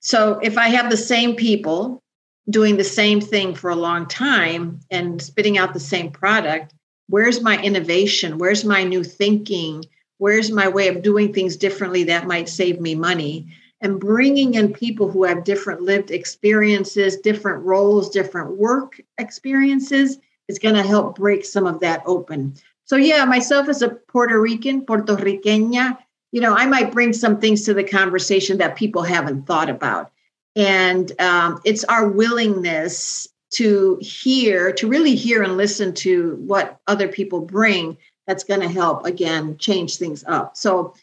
So 0.00 0.38
if 0.42 0.58
I 0.58 0.68
have 0.68 0.90
the 0.90 0.96
same 0.96 1.36
people 1.36 2.02
doing 2.50 2.76
the 2.76 2.84
same 2.84 3.20
thing 3.20 3.54
for 3.54 3.70
a 3.70 3.76
long 3.76 4.06
time 4.06 4.80
and 4.90 5.20
spitting 5.20 5.58
out 5.58 5.74
the 5.74 5.80
same 5.80 6.10
product, 6.10 6.74
where's 7.08 7.42
my 7.42 7.60
innovation? 7.62 8.38
Where's 8.38 8.64
my 8.64 8.84
new 8.84 9.04
thinking? 9.04 9.84
Where's 10.18 10.50
my 10.50 10.68
way 10.68 10.88
of 10.88 11.02
doing 11.02 11.32
things 11.32 11.56
differently 11.56 12.04
that 12.04 12.26
might 12.26 12.48
save 12.48 12.80
me 12.80 12.94
money? 12.94 13.48
and 13.80 14.00
bringing 14.00 14.54
in 14.54 14.72
people 14.72 15.10
who 15.10 15.24
have 15.24 15.44
different 15.44 15.82
lived 15.82 16.10
experiences, 16.10 17.16
different 17.16 17.64
roles, 17.64 18.10
different 18.10 18.56
work 18.56 19.00
experiences 19.18 20.18
is 20.48 20.58
going 20.58 20.74
to 20.74 20.82
help 20.82 21.16
break 21.16 21.44
some 21.44 21.66
of 21.66 21.80
that 21.80 22.02
open. 22.06 22.54
So, 22.84 22.96
yeah, 22.96 23.24
myself 23.24 23.68
as 23.68 23.82
a 23.82 23.90
Puerto 23.90 24.40
Rican, 24.40 24.84
Puerto 24.84 25.14
Riqueña, 25.14 25.98
you 26.32 26.40
know, 26.40 26.54
I 26.54 26.66
might 26.66 26.92
bring 26.92 27.12
some 27.12 27.38
things 27.38 27.64
to 27.64 27.74
the 27.74 27.84
conversation 27.84 28.58
that 28.58 28.76
people 28.76 29.02
haven't 29.02 29.46
thought 29.46 29.70
about. 29.70 30.10
And 30.56 31.12
um, 31.20 31.60
it's 31.64 31.84
our 31.84 32.08
willingness 32.08 33.28
to 33.50 33.98
hear, 34.00 34.72
to 34.72 34.88
really 34.88 35.14
hear 35.14 35.42
and 35.42 35.56
listen 35.56 35.94
to 35.94 36.36
what 36.36 36.80
other 36.86 37.08
people 37.08 37.40
bring 37.40 37.96
that's 38.28 38.44
going 38.44 38.60
to 38.60 38.68
help, 38.68 39.06
again, 39.06 39.56
change 39.56 39.96
things 39.96 40.22
up. 40.28 40.56
So, 40.56 40.94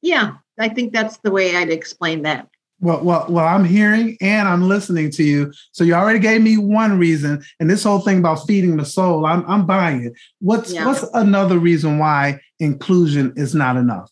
yeah, 0.00 0.38
I 0.58 0.70
think 0.70 0.92
that's 0.92 1.18
the 1.18 1.30
way 1.30 1.54
I'd 1.54 1.70
explain 1.70 2.22
that. 2.22 2.48
Well, 2.80 3.04
well, 3.04 3.26
well, 3.28 3.46
I'm 3.46 3.66
hearing 3.66 4.16
and 4.22 4.48
I'm 4.48 4.66
listening 4.66 5.10
to 5.10 5.22
you. 5.22 5.52
So 5.72 5.84
you 5.84 5.92
already 5.92 6.18
gave 6.18 6.40
me 6.40 6.56
one 6.56 6.98
reason, 6.98 7.44
and 7.60 7.68
this 7.68 7.84
whole 7.84 8.00
thing 8.00 8.18
about 8.18 8.46
feeding 8.46 8.78
the 8.78 8.86
soul, 8.86 9.26
I'm 9.26 9.44
I'm 9.46 9.66
buying 9.66 10.04
it. 10.06 10.14
What's 10.38 10.72
yeah. 10.72 10.86
what's 10.86 11.04
another 11.12 11.58
reason 11.58 11.98
why 11.98 12.40
inclusion 12.58 13.34
is 13.36 13.54
not 13.54 13.76
enough? 13.76 14.10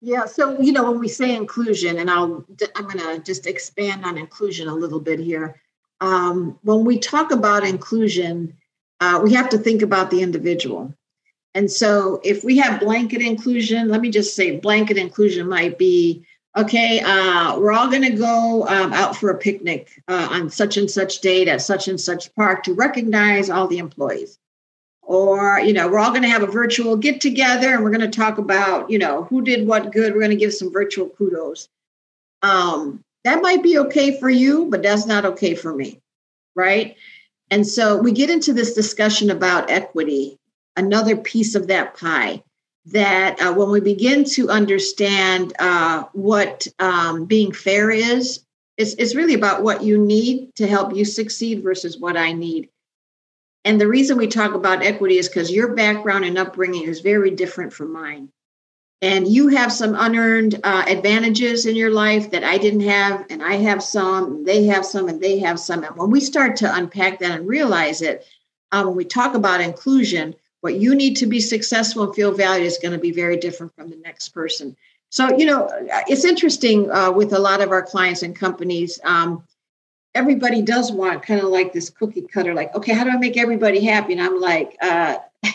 Yeah, 0.00 0.24
so 0.24 0.58
you 0.58 0.72
know 0.72 0.90
when 0.90 0.98
we 0.98 1.08
say 1.08 1.36
inclusion, 1.36 1.98
and 1.98 2.10
I'll 2.10 2.42
I'm 2.74 2.84
going 2.84 3.00
to 3.00 3.22
just 3.22 3.46
expand 3.46 4.06
on 4.06 4.16
inclusion 4.16 4.66
a 4.66 4.74
little 4.74 5.00
bit 5.00 5.20
here. 5.20 5.60
Um, 6.00 6.58
when 6.62 6.86
we 6.86 6.98
talk 6.98 7.32
about 7.32 7.66
inclusion, 7.66 8.56
uh, 9.00 9.20
we 9.22 9.34
have 9.34 9.50
to 9.50 9.58
think 9.58 9.82
about 9.82 10.10
the 10.10 10.22
individual. 10.22 10.94
And 11.54 11.70
so 11.70 12.20
if 12.24 12.44
we 12.44 12.58
have 12.58 12.80
blanket 12.80 13.22
inclusion, 13.22 13.88
let 13.88 14.00
me 14.00 14.10
just 14.10 14.36
say 14.36 14.58
blanket 14.58 14.96
inclusion 14.96 15.48
might 15.48 15.78
be 15.78 16.24
okay, 16.56 17.00
uh, 17.00 17.58
we're 17.58 17.72
all 17.72 17.88
going 17.88 18.02
to 18.02 18.16
go 18.16 18.66
um, 18.66 18.92
out 18.92 19.16
for 19.16 19.30
a 19.30 19.38
picnic 19.38 20.02
uh, 20.08 20.28
on 20.30 20.50
such 20.50 20.76
and 20.76 20.90
such 20.90 21.20
date 21.20 21.46
at 21.46 21.62
such 21.62 21.88
and 21.88 22.00
such 22.00 22.34
park 22.34 22.64
to 22.64 22.74
recognize 22.74 23.48
all 23.48 23.68
the 23.68 23.78
employees. 23.78 24.38
Or, 25.02 25.60
you 25.60 25.72
know, 25.72 25.88
we're 25.88 26.00
all 26.00 26.10
going 26.10 26.22
to 26.22 26.28
have 26.28 26.42
a 26.42 26.46
virtual 26.46 26.96
get 26.96 27.20
together 27.20 27.72
and 27.74 27.82
we're 27.82 27.90
going 27.90 28.10
to 28.10 28.18
talk 28.18 28.38
about, 28.38 28.90
you 28.90 28.98
know, 28.98 29.24
who 29.24 29.42
did 29.42 29.66
what 29.66 29.92
good. 29.92 30.12
We're 30.12 30.20
going 30.20 30.30
to 30.30 30.36
give 30.36 30.52
some 30.52 30.72
virtual 30.72 31.08
kudos. 31.08 31.68
Um, 32.42 33.02
that 33.24 33.40
might 33.40 33.62
be 33.62 33.78
okay 33.78 34.18
for 34.18 34.28
you, 34.28 34.66
but 34.66 34.82
that's 34.82 35.06
not 35.06 35.24
okay 35.24 35.54
for 35.54 35.74
me. 35.74 36.00
Right. 36.54 36.96
And 37.50 37.66
so 37.66 37.96
we 37.96 38.12
get 38.12 38.30
into 38.30 38.52
this 38.52 38.74
discussion 38.74 39.30
about 39.30 39.70
equity 39.70 40.37
another 40.78 41.16
piece 41.16 41.54
of 41.54 41.66
that 41.66 41.96
pie 41.96 42.42
that 42.86 43.40
uh, 43.40 43.52
when 43.52 43.70
we 43.70 43.80
begin 43.80 44.24
to 44.24 44.48
understand 44.48 45.52
uh, 45.58 46.04
what 46.12 46.66
um, 46.78 47.26
being 47.26 47.52
fair 47.52 47.90
is, 47.90 48.44
it's, 48.78 48.94
it's 48.94 49.14
really 49.14 49.34
about 49.34 49.62
what 49.62 49.82
you 49.82 49.98
need 49.98 50.54
to 50.54 50.66
help 50.66 50.94
you 50.94 51.04
succeed 51.04 51.62
versus 51.62 51.98
what 51.98 52.16
I 52.16 52.32
need. 52.32 52.70
And 53.64 53.80
the 53.80 53.88
reason 53.88 54.16
we 54.16 54.28
talk 54.28 54.54
about 54.54 54.82
equity 54.82 55.18
is 55.18 55.28
because 55.28 55.50
your 55.50 55.74
background 55.74 56.24
and 56.24 56.38
upbringing 56.38 56.84
is 56.84 57.00
very 57.00 57.30
different 57.30 57.72
from 57.72 57.92
mine. 57.92 58.30
And 59.02 59.28
you 59.28 59.48
have 59.48 59.72
some 59.72 59.94
unearned 59.94 60.60
uh, 60.64 60.84
advantages 60.88 61.66
in 61.66 61.76
your 61.76 61.90
life 61.90 62.30
that 62.30 62.42
I 62.42 62.56
didn't 62.58 62.80
have, 62.80 63.26
and 63.30 63.42
I 63.42 63.54
have 63.54 63.82
some, 63.82 64.44
they 64.44 64.64
have 64.66 64.84
some, 64.84 65.08
and 65.08 65.20
they 65.20 65.38
have 65.40 65.60
some. 65.60 65.84
And 65.84 65.96
when 65.96 66.10
we 66.10 66.20
start 66.20 66.56
to 66.56 66.74
unpack 66.74 67.18
that 67.18 67.38
and 67.38 67.46
realize 67.46 68.00
it, 68.00 68.26
uh, 68.72 68.84
when 68.84 68.96
we 68.96 69.04
talk 69.04 69.34
about 69.34 69.60
inclusion, 69.60 70.34
what 70.60 70.74
you 70.74 70.94
need 70.94 71.16
to 71.16 71.26
be 71.26 71.40
successful 71.40 72.04
and 72.04 72.14
feel 72.14 72.32
valued 72.32 72.66
is 72.66 72.78
going 72.78 72.92
to 72.92 72.98
be 72.98 73.12
very 73.12 73.36
different 73.36 73.74
from 73.74 73.90
the 73.90 73.96
next 73.96 74.30
person. 74.30 74.76
So, 75.10 75.36
you 75.36 75.46
know, 75.46 75.70
it's 76.06 76.24
interesting 76.24 76.90
uh, 76.90 77.10
with 77.10 77.32
a 77.32 77.38
lot 77.38 77.62
of 77.62 77.70
our 77.70 77.82
clients 77.82 78.22
and 78.22 78.36
companies. 78.36 79.00
Um, 79.04 79.44
everybody 80.14 80.60
does 80.62 80.92
want 80.92 81.22
kind 81.22 81.40
of 81.40 81.48
like 81.48 81.72
this 81.72 81.90
cookie 81.90 82.22
cutter, 82.22 82.54
like, 82.54 82.74
okay, 82.74 82.92
how 82.92 83.04
do 83.04 83.10
I 83.10 83.16
make 83.16 83.36
everybody 83.36 83.84
happy? 83.84 84.12
And 84.12 84.22
I'm 84.22 84.40
like, 84.40 84.76
uh, 84.82 85.16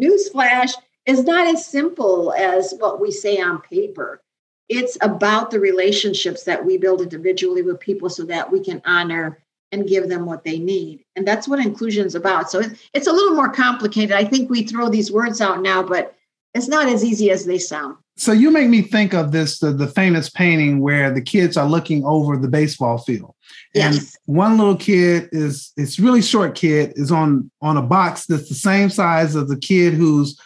newsflash, 0.00 0.74
is 1.06 1.24
not 1.24 1.46
as 1.46 1.66
simple 1.66 2.32
as 2.32 2.74
what 2.78 3.00
we 3.00 3.10
say 3.10 3.40
on 3.40 3.60
paper. 3.60 4.22
It's 4.68 4.96
about 5.02 5.50
the 5.50 5.60
relationships 5.60 6.44
that 6.44 6.64
we 6.64 6.78
build 6.78 7.02
individually 7.02 7.62
with 7.62 7.80
people 7.80 8.08
so 8.08 8.24
that 8.24 8.50
we 8.50 8.60
can 8.60 8.80
honor 8.86 9.43
and 9.74 9.88
give 9.88 10.08
them 10.08 10.24
what 10.24 10.44
they 10.44 10.58
need. 10.58 11.04
And 11.16 11.26
that's 11.26 11.48
what 11.48 11.58
inclusion 11.58 12.06
is 12.06 12.14
about. 12.14 12.50
So 12.50 12.62
it's 12.94 13.08
a 13.08 13.12
little 13.12 13.34
more 13.34 13.50
complicated. 13.50 14.12
I 14.12 14.24
think 14.24 14.48
we 14.48 14.62
throw 14.62 14.88
these 14.88 15.10
words 15.10 15.40
out 15.40 15.60
now, 15.60 15.82
but 15.82 16.14
it's 16.54 16.68
not 16.68 16.88
as 16.88 17.04
easy 17.04 17.32
as 17.32 17.44
they 17.44 17.58
sound. 17.58 17.96
So 18.16 18.30
you 18.30 18.52
make 18.52 18.68
me 18.68 18.80
think 18.80 19.12
of 19.12 19.32
this 19.32 19.58
the, 19.58 19.72
the 19.72 19.88
famous 19.88 20.30
painting 20.30 20.78
where 20.78 21.10
the 21.10 21.20
kids 21.20 21.56
are 21.56 21.68
looking 21.68 22.04
over 22.04 22.36
the 22.36 22.46
baseball 22.46 22.98
field. 22.98 23.34
And 23.74 23.96
yes. 23.96 24.16
one 24.26 24.56
little 24.56 24.76
kid 24.76 25.28
is 25.32 25.72
it's 25.76 25.98
really 25.98 26.22
short 26.22 26.54
kid 26.54 26.92
is 26.94 27.10
on 27.10 27.50
on 27.60 27.76
a 27.76 27.82
box 27.82 28.26
that's 28.26 28.48
the 28.48 28.54
same 28.54 28.88
size 28.88 29.34
as 29.34 29.48
the 29.48 29.58
kid 29.58 29.94
who's 29.94 30.40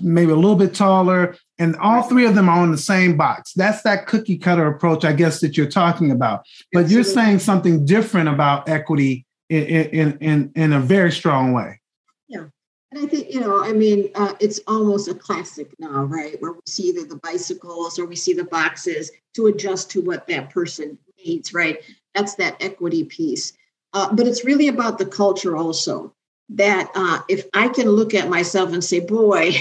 maybe 0.00 0.30
a 0.30 0.36
little 0.36 0.54
bit 0.54 0.72
taller 0.72 1.36
and 1.60 1.76
all 1.76 2.02
three 2.02 2.24
of 2.24 2.34
them 2.34 2.48
are 2.48 2.58
on 2.58 2.72
the 2.72 2.78
same 2.78 3.16
box. 3.16 3.52
That's 3.52 3.82
that 3.82 4.06
cookie 4.06 4.38
cutter 4.38 4.66
approach, 4.66 5.04
I 5.04 5.12
guess, 5.12 5.40
that 5.40 5.56
you're 5.56 5.68
talking 5.68 6.10
about. 6.10 6.46
But 6.72 6.84
Absolutely. 6.84 6.94
you're 6.94 7.04
saying 7.04 7.38
something 7.40 7.84
different 7.84 8.30
about 8.30 8.68
equity 8.68 9.26
in, 9.50 9.64
in, 9.64 10.18
in, 10.18 10.52
in 10.56 10.72
a 10.72 10.80
very 10.80 11.12
strong 11.12 11.52
way. 11.52 11.80
Yeah. 12.28 12.46
And 12.92 13.04
I 13.04 13.06
think, 13.06 13.32
you 13.32 13.40
know, 13.40 13.62
I 13.62 13.72
mean, 13.72 14.10
uh, 14.14 14.34
it's 14.40 14.60
almost 14.66 15.08
a 15.08 15.14
classic 15.14 15.72
now, 15.78 16.04
right? 16.04 16.40
Where 16.40 16.52
we 16.52 16.60
see 16.66 16.88
either 16.88 17.04
the 17.04 17.20
bicycles 17.22 17.98
or 17.98 18.06
we 18.06 18.16
see 18.16 18.32
the 18.32 18.44
boxes 18.44 19.12
to 19.34 19.46
adjust 19.46 19.90
to 19.90 20.00
what 20.00 20.26
that 20.28 20.50
person 20.50 20.98
needs, 21.24 21.52
right? 21.52 21.80
That's 22.14 22.34
that 22.36 22.56
equity 22.60 23.04
piece. 23.04 23.52
Uh, 23.92 24.12
but 24.14 24.26
it's 24.26 24.44
really 24.44 24.68
about 24.68 24.98
the 24.98 25.06
culture 25.06 25.56
also. 25.56 26.14
That 26.54 26.90
uh, 26.94 27.20
if 27.28 27.46
I 27.54 27.68
can 27.68 27.88
look 27.88 28.12
at 28.12 28.28
myself 28.28 28.72
and 28.72 28.82
say, 28.82 29.00
boy, 29.00 29.52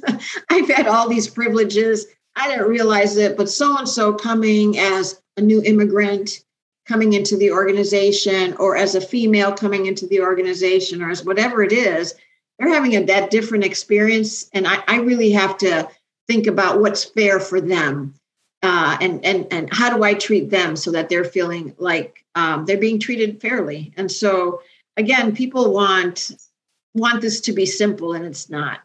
I've 0.50 0.68
had 0.68 0.86
all 0.86 1.08
these 1.08 1.28
privileges, 1.28 2.06
I 2.36 2.48
didn't 2.48 2.68
realize 2.68 3.16
it, 3.16 3.36
but 3.36 3.50
so 3.50 3.76
and 3.76 3.88
so 3.88 4.14
coming 4.14 4.78
as 4.78 5.20
a 5.36 5.42
new 5.42 5.62
immigrant 5.62 6.42
coming 6.86 7.12
into 7.12 7.36
the 7.36 7.50
organization, 7.50 8.54
or 8.54 8.74
as 8.76 8.94
a 8.94 9.00
female 9.00 9.52
coming 9.52 9.84
into 9.84 10.06
the 10.06 10.20
organization, 10.20 11.02
or 11.02 11.10
as 11.10 11.22
whatever 11.22 11.62
it 11.62 11.72
is, 11.72 12.14
they're 12.58 12.72
having 12.72 12.96
a 12.96 13.04
that 13.04 13.30
different 13.30 13.64
experience. 13.64 14.48
And 14.54 14.66
I, 14.66 14.82
I 14.88 14.96
really 15.00 15.30
have 15.32 15.58
to 15.58 15.86
think 16.28 16.46
about 16.46 16.80
what's 16.80 17.04
fair 17.04 17.40
for 17.40 17.60
them 17.60 18.14
uh, 18.62 18.96
and 19.00 19.24
and 19.24 19.46
and 19.52 19.72
how 19.72 19.94
do 19.94 20.02
I 20.02 20.14
treat 20.14 20.50
them 20.50 20.76
so 20.76 20.90
that 20.92 21.08
they're 21.08 21.24
feeling 21.24 21.74
like 21.78 22.24
um, 22.34 22.64
they're 22.64 22.76
being 22.76 22.98
treated 22.98 23.40
fairly. 23.40 23.92
And 23.96 24.10
so 24.10 24.62
again, 24.98 25.34
people 25.34 25.72
want 25.72 26.32
want 26.94 27.22
this 27.22 27.40
to 27.42 27.52
be 27.52 27.64
simple, 27.64 28.12
and 28.12 28.26
it's 28.26 28.50
not. 28.50 28.80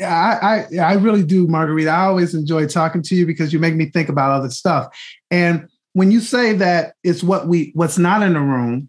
I, 0.00 0.66
I 0.72 0.78
I 0.78 0.92
really 0.94 1.24
do, 1.24 1.46
Margarita. 1.46 1.90
I 1.90 2.06
always 2.06 2.34
enjoy 2.34 2.66
talking 2.66 3.02
to 3.02 3.14
you 3.14 3.26
because 3.26 3.52
you 3.52 3.58
make 3.58 3.74
me 3.74 3.90
think 3.90 4.08
about 4.08 4.30
other 4.30 4.50
stuff. 4.50 4.96
And 5.30 5.68
when 5.92 6.10
you 6.10 6.20
say 6.20 6.52
that 6.54 6.94
it's 7.02 7.22
what 7.22 7.48
we 7.48 7.72
what's 7.74 7.98
not 7.98 8.22
in 8.22 8.34
the 8.34 8.40
room, 8.40 8.88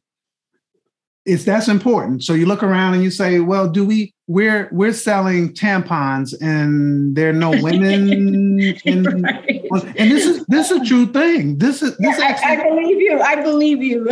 it's 1.26 1.44
that's 1.44 1.68
important. 1.68 2.24
So 2.24 2.34
you 2.34 2.46
look 2.46 2.64
around 2.64 2.94
and 2.94 3.04
you 3.04 3.12
say, 3.12 3.40
well, 3.40 3.68
do 3.68 3.86
we 3.86 4.14
we're 4.28 4.68
we're 4.74 4.94
selling 4.94 5.54
tampons 5.54 6.36
and 6.42 7.16
there 7.16 7.30
are 7.30 7.34
no 7.34 7.50
women 7.62 8.60
in, 8.60 9.04
right. 9.04 9.66
and 9.98 10.12
this 10.12 10.26
is 10.26 10.46
this 10.48 10.70
is 10.70 10.82
a 10.82 10.86
true 10.86 11.06
thing. 11.06 11.58
This 11.58 11.82
is 11.82 11.98
this 11.98 12.20
yeah, 12.20 12.26
actually, 12.26 12.48
I, 12.48 12.62
I, 12.62 12.70
believe 12.70 13.02
you. 13.02 13.20
I 13.22 13.36
believe 13.36 13.84
you. 13.84 14.10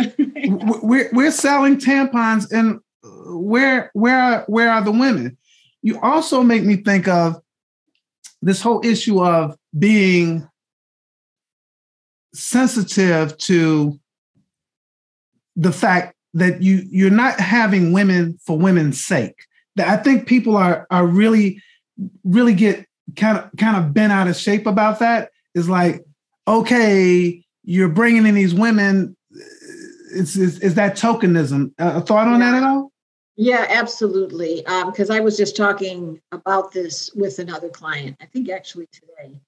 we're 0.82 1.10
we're 1.12 1.30
selling 1.30 1.76
tampons 1.78 2.50
and 2.50 2.80
where 3.02 3.90
where 3.92 4.18
are, 4.18 4.44
where 4.48 4.70
are 4.70 4.82
the 4.82 4.90
women? 4.90 5.36
You 5.82 6.00
also 6.00 6.42
make 6.42 6.64
me 6.64 6.76
think 6.76 7.06
of 7.08 7.40
this 8.40 8.62
whole 8.62 8.84
issue 8.84 9.22
of 9.22 9.56
being 9.78 10.48
sensitive 12.32 13.36
to 13.38 13.98
the 15.56 15.72
fact 15.72 16.14
that 16.34 16.62
you 16.62 16.82
you're 16.90 17.10
not 17.10 17.38
having 17.38 17.92
women 17.92 18.38
for 18.44 18.58
women's 18.58 19.04
sake. 19.04 19.45
That 19.76 19.88
I 19.88 20.02
think 20.02 20.26
people 20.26 20.56
are 20.56 20.86
are 20.90 21.06
really 21.06 21.62
really 22.24 22.54
get 22.54 22.86
kind 23.16 23.38
of 23.38 23.50
kind 23.56 23.76
of 23.76 23.94
bent 23.94 24.12
out 24.12 24.28
of 24.28 24.36
shape 24.36 24.66
about 24.66 24.98
that. 24.98 25.30
Is 25.54 25.68
like, 25.68 26.04
okay, 26.48 27.44
you're 27.64 27.88
bringing 27.88 28.26
in 28.26 28.34
these 28.34 28.54
women. 28.54 29.16
Is 30.12 30.36
is, 30.36 30.60
is 30.60 30.74
that 30.74 30.96
tokenism? 30.96 31.72
A 31.78 32.00
thought 32.00 32.28
on 32.28 32.40
that 32.40 32.54
at 32.54 32.62
all? 32.62 32.90
Yeah, 33.36 33.66
absolutely. 33.68 34.62
Because 34.86 35.10
um, 35.10 35.16
I 35.16 35.20
was 35.20 35.36
just 35.36 35.56
talking 35.56 36.20
about 36.32 36.72
this 36.72 37.10
with 37.14 37.38
another 37.38 37.68
client. 37.68 38.16
I 38.20 38.26
think 38.26 38.48
actually 38.48 38.86
today. 38.86 39.38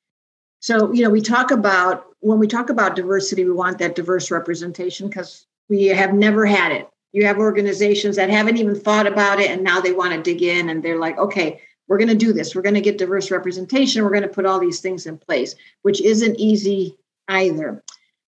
So 0.60 0.92
you 0.92 1.02
know, 1.02 1.10
we 1.10 1.22
talk 1.22 1.50
about 1.50 2.04
when 2.20 2.38
we 2.38 2.46
talk 2.46 2.68
about 2.68 2.96
diversity, 2.96 3.44
we 3.44 3.52
want 3.52 3.78
that 3.78 3.94
diverse 3.94 4.30
representation 4.30 5.08
because 5.08 5.46
we 5.68 5.86
have 5.86 6.12
never 6.12 6.44
had 6.44 6.72
it. 6.72 6.88
You 7.12 7.26
have 7.26 7.38
organizations 7.38 8.16
that 8.16 8.30
haven't 8.30 8.58
even 8.58 8.78
thought 8.78 9.06
about 9.06 9.40
it 9.40 9.50
and 9.50 9.62
now 9.62 9.80
they 9.80 9.92
want 9.92 10.12
to 10.12 10.22
dig 10.22 10.42
in 10.42 10.68
and 10.68 10.82
they're 10.82 10.98
like, 10.98 11.18
okay, 11.18 11.62
we're 11.88 11.98
going 11.98 12.08
to 12.08 12.14
do 12.14 12.32
this. 12.32 12.54
We're 12.54 12.62
going 12.62 12.74
to 12.74 12.80
get 12.80 12.98
diverse 12.98 13.30
representation. 13.30 14.04
We're 14.04 14.10
going 14.10 14.22
to 14.22 14.28
put 14.28 14.46
all 14.46 14.60
these 14.60 14.80
things 14.80 15.06
in 15.06 15.18
place, 15.18 15.54
which 15.82 16.00
isn't 16.00 16.38
easy 16.38 16.96
either. 17.28 17.82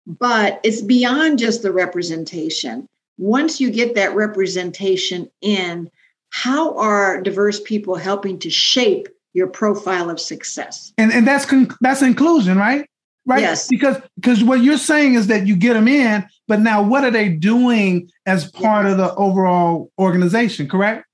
But 0.06 0.61
it's 0.62 0.83
beyond 0.83 1.38
just 1.38 1.62
the 1.62 1.73
representation. 1.73 2.88
Once 3.18 3.61
you 3.61 3.71
get 3.71 3.95
that 3.95 4.14
representation 4.14 5.30
in, 5.40 5.90
how 6.29 6.77
are 6.77 7.22
diverse 7.22 7.61
people 7.61 7.96
helping 7.96 8.38
to 8.40 8.50
shape 8.50 9.09
your 9.33 9.46
profile 9.46 10.11
of 10.11 10.20
success? 10.20 10.92
And 10.98 11.12
and 11.12 11.27
that's 11.27 11.46
con- 11.46 11.70
that's 11.81 12.03
inclusion, 12.03 12.59
right? 12.59 12.88
Right? 13.26 13.40
Yes. 13.40 13.68
Because 13.68 13.98
because 14.16 14.42
what 14.42 14.62
you're 14.62 14.78
saying 14.78 15.14
is 15.14 15.26
that 15.26 15.46
you 15.46 15.56
get 15.56 15.74
them 15.74 15.88
in, 15.88 16.26
but 16.48 16.60
now 16.60 16.82
what 16.82 17.04
are 17.04 17.10
they 17.10 17.28
doing 17.28 18.10
as 18.24 18.50
part 18.50 18.86
yes. 18.86 18.92
of 18.92 18.98
the 18.98 19.14
overall 19.16 19.90
organization? 19.98 20.68
Correct? 20.68 21.06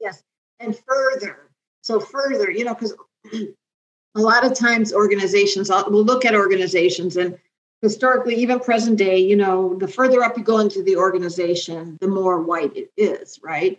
Yes. 0.00 0.22
And 0.58 0.76
further, 0.86 1.50
so 1.82 2.00
further, 2.00 2.50
you 2.50 2.64
know, 2.64 2.74
because 2.74 2.94
a 3.32 4.20
lot 4.20 4.44
of 4.44 4.54
times 4.54 4.92
organizations 4.92 5.70
uh, 5.70 5.84
will 5.86 6.04
look 6.04 6.24
at 6.24 6.34
organizations 6.34 7.16
and 7.16 7.38
historically, 7.82 8.34
even 8.34 8.60
present 8.60 8.98
day, 8.98 9.18
you 9.18 9.36
know, 9.36 9.74
the 9.78 9.88
further 9.88 10.22
up 10.22 10.36
you 10.36 10.44
go 10.44 10.58
into 10.58 10.82
the 10.82 10.96
organization, 10.96 11.96
the 12.00 12.08
more 12.08 12.42
white 12.42 12.76
it 12.76 12.90
is, 12.96 13.38
right? 13.42 13.78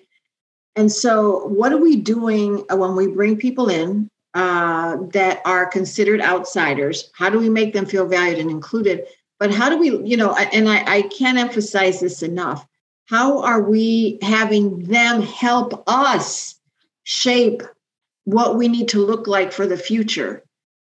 And 0.76 0.92
so, 0.92 1.46
what 1.48 1.72
are 1.74 1.78
we 1.78 1.98
doing 1.98 2.64
uh, 2.72 2.78
when 2.78 2.96
we 2.96 3.08
bring 3.08 3.38
people 3.38 3.70
in? 3.70 4.08
Uh, 4.34 4.98
that 5.12 5.42
are 5.46 5.66
considered 5.66 6.22
outsiders? 6.22 7.10
How 7.14 7.30
do 7.30 7.40
we 7.40 7.50
make 7.50 7.74
them 7.74 7.86
feel 7.86 8.08
valued 8.08 8.40
and 8.40 8.50
included? 8.50 9.06
But 9.40 9.54
how 9.54 9.70
do 9.70 9.78
we, 9.78 10.08
you 10.08 10.18
know, 10.18 10.34
and 10.36 10.70
I, 10.70 10.84
I 10.86 11.02
can't 11.04 11.38
emphasize 11.38 12.00
this 12.00 12.22
enough. 12.22 12.66
How 13.06 13.42
are 13.42 13.62
we 13.62 14.20
having 14.22 14.84
them 14.84 15.22
help 15.22 15.84
us 15.88 16.56
shape 17.04 17.64
what 18.26 18.56
we 18.56 18.68
need 18.68 18.88
to 18.90 19.04
look 19.04 19.28
like 19.28 19.52
for 19.52 19.68
the 19.68 19.78
future? 19.78 20.44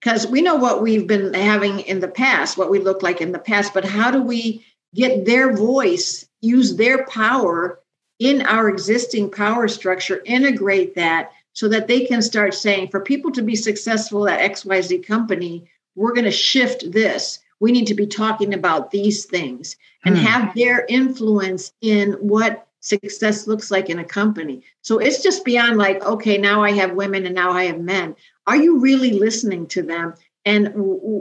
Because 0.02 0.26
we 0.26 0.42
know 0.42 0.56
what 0.56 0.82
we've 0.82 1.06
been 1.06 1.34
having 1.34 1.82
in 1.82 2.00
the 2.00 2.08
past, 2.08 2.58
what 2.58 2.72
we 2.72 2.80
look 2.80 3.04
like 3.04 3.20
in 3.22 3.34
the 3.34 3.40
past, 3.40 3.74
but 3.74 3.86
how 3.86 4.12
do 4.12 4.22
we 4.22 4.66
get 4.96 5.26
their 5.26 5.54
voice, 5.54 6.28
use 6.42 6.76
their 6.76 7.06
power 7.06 7.80
in 8.20 8.42
our 8.44 8.70
existing 8.70 9.30
power 9.30 9.68
structure, 9.68 10.22
integrate 10.26 10.96
that, 10.96 11.32
so 11.58 11.68
that 11.68 11.88
they 11.88 12.06
can 12.06 12.22
start 12.22 12.54
saying 12.54 12.88
for 12.90 13.00
people 13.00 13.32
to 13.32 13.42
be 13.42 13.56
successful 13.56 14.28
at 14.28 14.52
xyz 14.52 15.06
company 15.06 15.68
we're 15.98 16.14
going 16.14 16.26
to 16.26 16.32
shift 16.32 16.90
this. 16.92 17.40
We 17.60 17.72
need 17.74 17.88
to 17.88 17.96
be 17.96 18.06
talking 18.06 18.54
about 18.54 18.92
these 18.92 19.26
things 19.26 19.76
and 20.06 20.16
hmm. 20.16 20.24
have 20.24 20.56
their 20.56 20.86
influence 20.88 21.74
in 21.82 22.14
what 22.14 22.68
success 22.80 23.48
looks 23.48 23.72
like 23.72 23.90
in 23.90 24.00
a 24.00 24.06
company. 24.06 24.62
So 24.84 25.00
it's 25.00 25.22
just 25.22 25.44
beyond 25.44 25.78
like 25.78 26.02
okay 26.06 26.38
now 26.38 26.64
i 26.64 26.72
have 26.72 26.94
women 26.94 27.26
and 27.26 27.36
now 27.36 27.52
i 27.52 27.64
have 27.66 27.80
men. 27.80 28.16
Are 28.46 28.56
you 28.56 28.80
really 28.80 29.12
listening 29.12 29.66
to 29.68 29.82
them? 29.82 30.14
And 30.46 30.68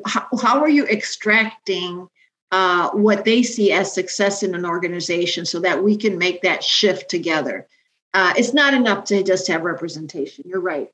how, 0.06 0.28
how 0.40 0.60
are 0.60 0.68
you 0.68 0.86
extracting 0.86 2.08
uh, 2.52 2.90
what 2.90 3.24
they 3.24 3.42
see 3.42 3.72
as 3.72 3.92
success 3.92 4.44
in 4.44 4.54
an 4.54 4.64
organization 4.64 5.44
so 5.44 5.58
that 5.60 5.82
we 5.82 5.96
can 5.96 6.18
make 6.18 6.42
that 6.42 6.62
shift 6.62 7.10
together 7.10 7.66
uh, 8.16 8.32
it's 8.34 8.54
not 8.54 8.72
enough 8.72 9.04
to 9.04 9.22
just 9.22 9.46
have 9.46 9.60
representation. 9.60 10.42
You're 10.48 10.60
right. 10.60 10.88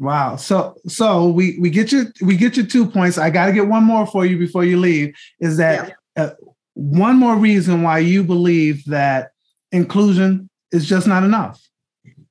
Wow. 0.00 0.34
So 0.34 0.76
so 0.88 1.28
we 1.28 1.56
we 1.60 1.70
get 1.70 1.92
you 1.92 2.12
we 2.20 2.36
get 2.36 2.56
you 2.56 2.66
two 2.66 2.84
points. 2.84 3.16
I 3.16 3.30
got 3.30 3.46
to 3.46 3.52
get 3.52 3.68
one 3.68 3.84
more 3.84 4.08
for 4.08 4.26
you 4.26 4.36
before 4.36 4.64
you 4.64 4.76
leave. 4.80 5.14
Is 5.38 5.56
that 5.58 5.94
yeah. 6.16 6.22
uh, 6.24 6.30
one 6.74 7.16
more 7.16 7.36
reason 7.36 7.82
why 7.82 8.00
you 8.00 8.24
believe 8.24 8.84
that 8.86 9.30
inclusion 9.70 10.50
is 10.72 10.84
just 10.84 11.06
not 11.06 11.22
enough? 11.22 11.62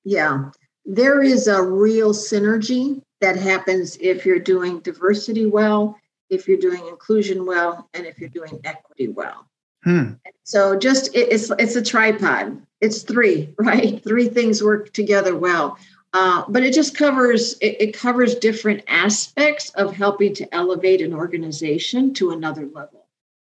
Yeah, 0.03 0.49
there 0.84 1.23
is 1.23 1.47
a 1.47 1.63
real 1.63 2.13
synergy 2.13 3.01
that 3.21 3.38
happens 3.38 3.97
if 4.01 4.25
you're 4.25 4.39
doing 4.39 4.82
diversity 4.82 5.45
well, 5.45 5.97
if 6.29 6.49
you're 6.49 6.58
doing 6.58 6.86
inclusion 6.89 7.45
well, 7.45 7.89
and 7.93 8.06
if 8.06 8.19
you're 8.19 8.27
doing 8.27 8.60
equity 8.65 9.08
well. 9.08 9.47
Hmm. 9.84 10.13
So 10.43 10.78
just 10.78 11.13
it, 11.15 11.32
it's 11.32 11.52
it's 11.60 11.76
a 11.76 11.82
tripod. 11.82 12.62
It's 12.82 13.02
three, 13.02 13.54
right? 13.60 14.04
Three 14.04 14.30
things 14.30 14.63
work 14.63 14.93
together 14.93 15.36
well. 15.36 15.78
Uh, 16.13 16.43
but 16.48 16.63
it 16.63 16.74
just 16.74 16.96
covers 16.96 17.54
it, 17.60 17.78
it 17.80 17.98
covers 17.98 18.36
different 18.36 18.84
aspects 18.88 19.69
of 19.72 19.96
helping 19.96 20.34
to 20.36 20.54
elevate 20.54 21.02
an 21.02 21.13
organization 21.13 22.13
to 22.13 22.32
another 22.32 22.67
level. 22.67 23.08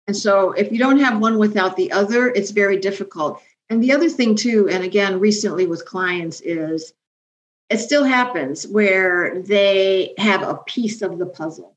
And 0.08 0.16
so 0.16 0.52
if 0.52 0.72
you 0.72 0.78
don't 0.78 1.00
have 1.00 1.20
one 1.20 1.38
without 1.38 1.76
the 1.76 1.92
other, 1.92 2.30
it's 2.30 2.52
very 2.52 2.78
difficult. 2.78 3.42
And 3.70 3.84
the 3.84 3.92
other 3.92 4.10
thing 4.10 4.36
too, 4.36 4.70
and 4.70 4.84
again, 4.84 5.20
recently 5.20 5.66
with 5.66 5.86
clients 5.86 6.40
is 6.42 6.94
it 7.70 7.80
still 7.80 8.04
happens 8.04 8.68
where 8.68 9.42
they 9.42 10.14
have 10.18 10.44
a 10.44 10.60
piece 10.68 11.02
of 11.02 11.18
the 11.18 11.26
puzzle 11.26 11.75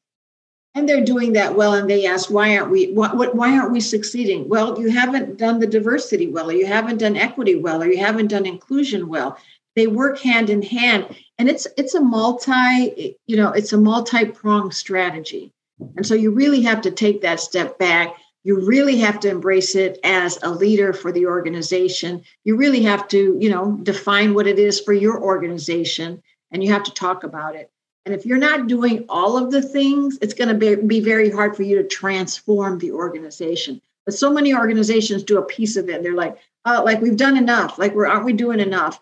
and 0.75 0.89
they're 0.89 1.05
doing 1.05 1.33
that 1.33 1.57
well 1.57 1.75
and 1.75 1.89
they 1.89 2.07
ask 2.07 2.31
why 2.31 2.57
aren't 2.57 2.71
we 2.71 2.93
what, 2.93 3.17
what, 3.17 3.35
why 3.35 3.57
aren't 3.57 3.73
we 3.73 3.81
succeeding? 3.81 4.49
Well 4.49 4.81
you 4.81 4.91
haven't 4.91 5.37
done 5.37 5.59
the 5.59 5.67
diversity 5.67 6.29
well 6.29 6.51
or 6.51 6.55
you 6.55 6.67
haven't 6.67 6.99
done 6.99 7.17
equity 7.17 7.57
well 7.57 7.83
or 7.83 7.87
you 7.87 7.99
haven't 7.99 8.29
done 8.29 8.47
inclusion 8.47 9.09
well. 9.09 9.39
They 9.75 9.87
work 9.87 10.19
hand 10.19 10.51
in 10.51 10.63
hand 10.63 11.15
and 11.39 11.49
it's 11.49 11.67
it's 11.77 11.95
a 11.95 12.01
multi 12.01 13.17
you 13.27 13.37
know 13.37 13.51
it's 13.51 13.73
a 13.73 13.79
multi-pronged 13.79 14.75
strategy. 14.75 15.53
And 15.97 16.07
so 16.07 16.15
you 16.15 16.31
really 16.33 16.63
have 16.63 16.81
to 16.83 16.91
take 16.91 17.23
that 17.23 17.41
step 17.41 17.79
back. 17.79 18.15
You 18.45 18.61
really 18.67 18.99
have 18.99 19.21
to 19.21 19.31
embrace 19.31 19.75
it 19.75 19.99
as 20.03 20.39
a 20.43 20.51
leader 20.51 20.93
for 20.93 21.13
the 21.13 21.27
organization. 21.27 22.23
You 22.45 22.57
really 22.57 22.83
have 22.83 23.09
to 23.09 23.37
you 23.41 23.51
know 23.51 23.79
define 23.83 24.35
what 24.35 24.47
it 24.47 24.59
is 24.59 24.81
for 24.81 24.93
your 24.93 25.21
organization 25.23 26.23
and 26.51 26.63
you 26.63 26.73
have 26.73 26.85
to 26.85 26.95
talk 26.95 27.25
about 27.25 27.57
it 27.57 27.71
and 28.05 28.15
if 28.15 28.25
you're 28.25 28.39
not 28.39 28.69
doing 28.69 29.05
all 29.09 29.37
of 29.37 29.51
the 29.51 29.61
things, 29.61 30.19
it's 30.23 30.35
going 30.35 30.49
to 30.49 30.55
be, 30.55 30.77
be 30.77 31.01
very 31.01 31.31
hard 31.31 31.55
for 31.55 31.63
you 31.63 31.77
to 31.77 31.85
transform 31.87 32.79
the 32.79 32.93
organization. 32.93 33.81
But 34.05 34.15
so 34.15 34.33
many 34.33 34.55
organizations 34.55 35.23
do 35.23 35.37
a 35.39 35.45
piece 35.45 35.77
of 35.77 35.91
it. 35.91 36.03
They're 36.03 36.15
like, 36.15 36.39
oh, 36.65 36.83
like 36.85 37.03
we've 37.03 37.17
done 37.17 37.37
enough. 37.37 37.79
Like 37.79 37.95
we're 37.95 38.07
aren't 38.07 38.25
we 38.25 38.33
doing 38.33 38.61
enough? 38.61 38.99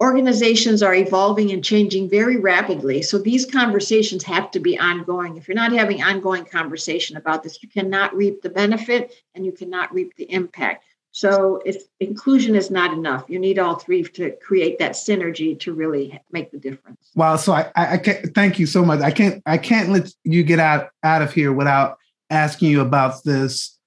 Organizations 0.00 0.82
are 0.82 0.94
evolving 0.94 1.50
and 1.50 1.64
changing 1.64 2.08
very 2.08 2.36
rapidly. 2.36 3.02
So 3.02 3.18
these 3.18 3.46
conversations 3.46 4.24
have 4.24 4.50
to 4.52 4.60
be 4.60 4.78
ongoing. 4.78 5.36
If 5.36 5.48
you're 5.48 5.54
not 5.54 5.72
having 5.72 6.02
ongoing 6.02 6.44
conversation 6.44 7.16
about 7.16 7.42
this, 7.42 7.62
you 7.62 7.68
cannot 7.68 8.14
reap 8.14 8.42
the 8.42 8.50
benefit 8.50 9.12
and 9.34 9.44
you 9.44 9.52
cannot 9.52 9.92
reap 9.92 10.14
the 10.16 10.30
impact. 10.32 10.84
So 11.12 11.60
if 11.66 11.82
inclusion 12.00 12.56
is 12.56 12.70
not 12.70 12.92
enough, 12.92 13.24
you 13.28 13.38
need 13.38 13.58
all 13.58 13.76
three 13.76 14.02
to 14.02 14.30
create 14.42 14.78
that 14.78 14.92
synergy 14.92 15.58
to 15.60 15.74
really 15.74 16.18
make 16.32 16.50
the 16.50 16.58
difference. 16.58 17.10
Wow. 17.14 17.36
So 17.36 17.52
I, 17.52 17.70
I 17.76 17.98
can't 17.98 18.34
thank 18.34 18.58
you 18.58 18.64
so 18.66 18.82
much. 18.82 19.00
I 19.00 19.10
can't 19.10 19.42
I 19.44 19.58
can't 19.58 19.90
let 19.90 20.10
you 20.24 20.42
get 20.42 20.58
out 20.58 20.88
out 21.04 21.20
of 21.20 21.32
here 21.32 21.52
without 21.52 21.98
asking 22.30 22.70
you 22.70 22.80
about 22.80 23.22
this 23.24 23.78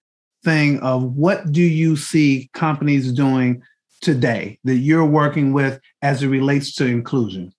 thing 0.43 0.79
of 0.81 1.03
what 1.15 1.51
do 1.51 1.63
you 1.63 1.95
see 1.95 2.51
companies 2.53 3.11
doing 3.11 3.63
today 4.01 4.59
that 4.63 4.75
you're 4.75 5.05
working 5.05 5.51
with 5.51 5.81
as 6.03 6.21
it 6.21 6.27
relates 6.27 6.75
to 6.75 6.85
inclusion? 6.85 7.51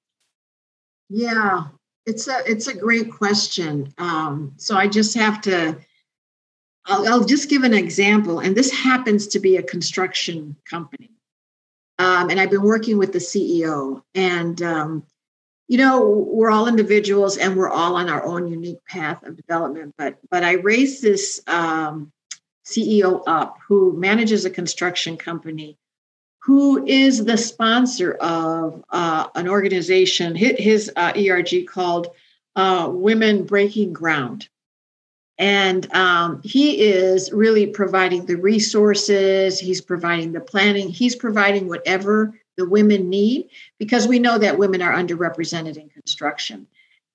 Yeah, 1.08 1.64
it's 2.06 2.28
a 2.28 2.38
it's 2.46 2.68
a 2.68 2.74
great 2.74 3.10
question. 3.10 3.92
Um, 3.98 4.52
so 4.58 4.76
I 4.76 4.86
just 4.86 5.14
have 5.14 5.40
to 5.42 5.76
I'll, 6.86 7.08
I'll, 7.08 7.24
just 7.24 7.50
give 7.50 7.64
an 7.64 7.74
example, 7.74 8.38
and 8.38 8.56
this 8.56 8.70
happens 8.70 9.26
to 9.28 9.40
be 9.40 9.56
a 9.56 9.62
construction 9.62 10.56
company. 10.68 11.10
Um, 11.98 12.30
and 12.30 12.38
I've 12.38 12.50
been 12.50 12.62
working 12.62 12.98
with 12.98 13.12
the 13.12 13.18
CEO, 13.18 14.02
and 14.14 14.60
um, 14.62 15.04
you 15.68 15.78
know 15.78 16.06
we're 16.06 16.50
all 16.50 16.68
individuals, 16.68 17.38
and 17.38 17.56
we're 17.56 17.70
all 17.70 17.96
on 17.96 18.08
our 18.08 18.24
own 18.24 18.48
unique 18.48 18.84
path 18.86 19.22
of 19.24 19.36
development. 19.36 19.94
But 19.98 20.18
but 20.30 20.44
I 20.44 20.52
raised 20.52 21.02
this 21.02 21.40
um, 21.46 22.12
CEO 22.66 23.22
up 23.26 23.58
who 23.66 23.96
manages 23.96 24.44
a 24.44 24.50
construction 24.50 25.16
company, 25.16 25.78
who 26.42 26.86
is 26.86 27.24
the 27.24 27.36
sponsor 27.36 28.12
of 28.14 28.84
uh, 28.90 29.28
an 29.34 29.48
organization, 29.48 30.34
his, 30.34 30.92
uh, 30.96 31.12
ERG 31.16 31.66
called 31.66 32.08
uh, 32.54 32.88
Women 32.90 33.44
Breaking 33.44 33.92
Ground. 33.92 34.48
And 35.38 35.92
um, 35.94 36.40
he 36.42 36.80
is 36.80 37.30
really 37.30 37.66
providing 37.66 38.24
the 38.24 38.36
resources, 38.36 39.60
he's 39.60 39.80
providing 39.80 40.32
the 40.32 40.40
planning, 40.40 40.88
he's 40.88 41.14
providing 41.14 41.68
whatever 41.68 42.34
the 42.56 42.68
women 42.68 43.10
need 43.10 43.50
because 43.78 44.08
we 44.08 44.18
know 44.18 44.38
that 44.38 44.58
women 44.58 44.80
are 44.80 44.94
underrepresented 44.94 45.76
in 45.76 45.90
construction. 45.90 46.66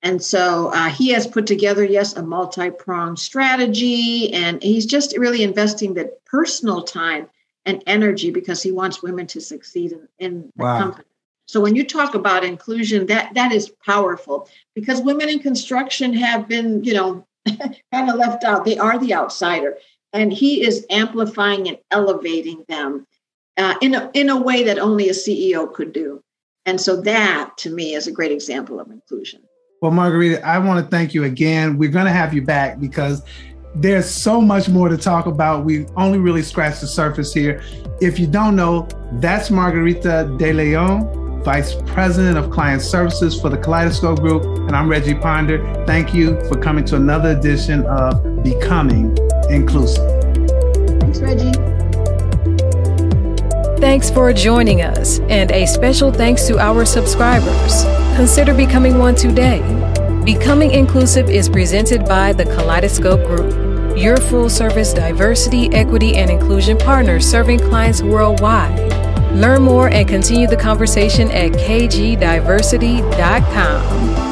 And 0.04 0.22
so 0.22 0.68
uh, 0.74 0.90
he 0.90 1.10
has 1.10 1.28
put 1.28 1.46
together, 1.46 1.84
yes, 1.84 2.16
a 2.16 2.24
multi 2.24 2.72
pronged 2.72 3.20
strategy, 3.20 4.34
and 4.34 4.62
he's 4.62 4.86
just 4.86 5.16
really 5.18 5.44
investing 5.44 5.94
the 5.94 6.12
personal 6.26 6.84
time 6.84 7.30
and 7.66 7.84
energy 7.86 8.32
because 8.32 8.64
he 8.64 8.72
wants 8.72 9.04
women 9.04 9.28
to 9.28 9.42
succeed 9.42 9.92
in, 9.92 10.08
in 10.20 10.52
the 10.56 10.64
wow. 10.64 10.80
company. 10.80 11.06
So 11.46 11.60
when 11.60 11.76
you 11.76 11.86
talk 11.86 12.16
about 12.16 12.44
inclusion, 12.44 13.08
that 13.08 13.34
that 13.36 13.52
is 13.52 13.70
powerful 13.86 14.48
because 14.74 15.02
women 15.02 15.30
in 15.30 15.40
construction 15.40 16.14
have 16.14 16.48
been, 16.48 16.84
you 16.84 16.94
know, 16.94 17.28
kind 17.94 18.10
of 18.10 18.16
left 18.16 18.44
out. 18.44 18.66
They 18.66 18.78
are 18.78 18.98
the 18.98 19.14
outsider. 19.14 19.78
And 20.14 20.34
he 20.34 20.64
is 20.64 20.86
amplifying 20.90 21.68
and 21.68 21.78
elevating 21.90 22.66
them 22.68 23.08
uh, 23.58 23.76
in, 23.82 23.96
a, 23.96 24.12
in 24.14 24.30
a 24.30 24.40
way 24.40 24.64
that 24.64 24.80
only 24.80 25.10
a 25.10 25.14
CEO 25.14 25.72
could 25.72 25.94
do. 25.94 26.22
And 26.66 26.80
so 26.80 27.02
that 27.02 27.58
to 27.58 27.70
me 27.70 27.94
is 27.94 28.08
a 28.08 28.12
great 28.12 28.32
example 28.32 28.80
of 28.80 28.92
inclusion. 28.92 29.42
Well, 29.82 29.92
Margarita, 29.92 30.46
I 30.46 30.60
want 30.60 30.84
to 30.84 30.90
thank 30.90 31.14
you 31.14 31.24
again. 31.24 31.78
We're 31.78 31.90
going 31.90 32.06
to 32.06 32.12
have 32.12 32.34
you 32.34 32.44
back 32.44 32.80
because 32.80 33.24
there's 33.76 34.10
so 34.10 34.42
much 34.42 34.70
more 34.70 34.90
to 34.90 34.98
talk 34.98 35.26
about. 35.26 35.66
We've 35.66 35.90
only 35.96 36.20
really 36.20 36.44
scratched 36.44 36.82
the 36.82 36.88
surface 36.88 37.34
here. 37.34 37.64
If 38.00 38.20
you 38.20 38.28
don't 38.28 38.56
know, 38.56 38.88
that's 39.14 39.50
Margarita 39.50 40.36
De 40.38 40.54
Leon 40.54 41.21
Vice 41.44 41.76
President 41.88 42.38
of 42.38 42.52
Client 42.52 42.82
Services 42.82 43.40
for 43.40 43.50
the 43.50 43.58
Kaleidoscope 43.58 44.20
Group. 44.20 44.44
And 44.44 44.76
I'm 44.76 44.88
Reggie 44.88 45.16
Ponder. 45.16 45.84
Thank 45.88 46.14
you 46.14 46.40
for 46.48 46.56
coming 46.60 46.86
to 46.86 46.96
another 46.96 47.30
edition 47.32 47.84
of 47.86 48.44
Becoming 48.44 49.18
Inclusive. 49.50 50.08
Thanks, 51.00 51.20
Reggie. 51.20 51.52
Thanks 53.82 54.12
for 54.12 54.32
joining 54.32 54.84
us, 54.84 55.20
and 55.22 55.52
a 55.52 55.66
special 55.66 56.12
thanks 56.12 56.46
to 56.46 56.60
our 56.60 56.86
subscribers. 56.86 57.84
Consider 58.16 58.54
becoming 58.54 59.00
one 59.00 59.16
today. 59.16 59.60
Becoming 60.24 60.70
Inclusive 60.70 61.32
is 61.32 61.50
presented 61.50 62.06
by 62.06 62.32
the 62.34 62.46
Kaleidoscope 62.46 63.26
Group, 63.26 63.98
your 63.98 64.18
full 64.18 64.52
service 64.52 64.94
diversity, 64.94 65.74
equity, 65.74 66.16
and 66.16 66.30
inclusion 66.30 66.78
partner 66.78 67.20
serving 67.20 67.58
clients 67.58 68.04
worldwide. 68.04 69.11
Learn 69.34 69.62
more 69.62 69.90
and 69.90 70.08
continue 70.08 70.48
the 70.48 70.58
conversation 70.58 71.30
at 71.32 71.52
kgdiversity.com. 71.52 74.31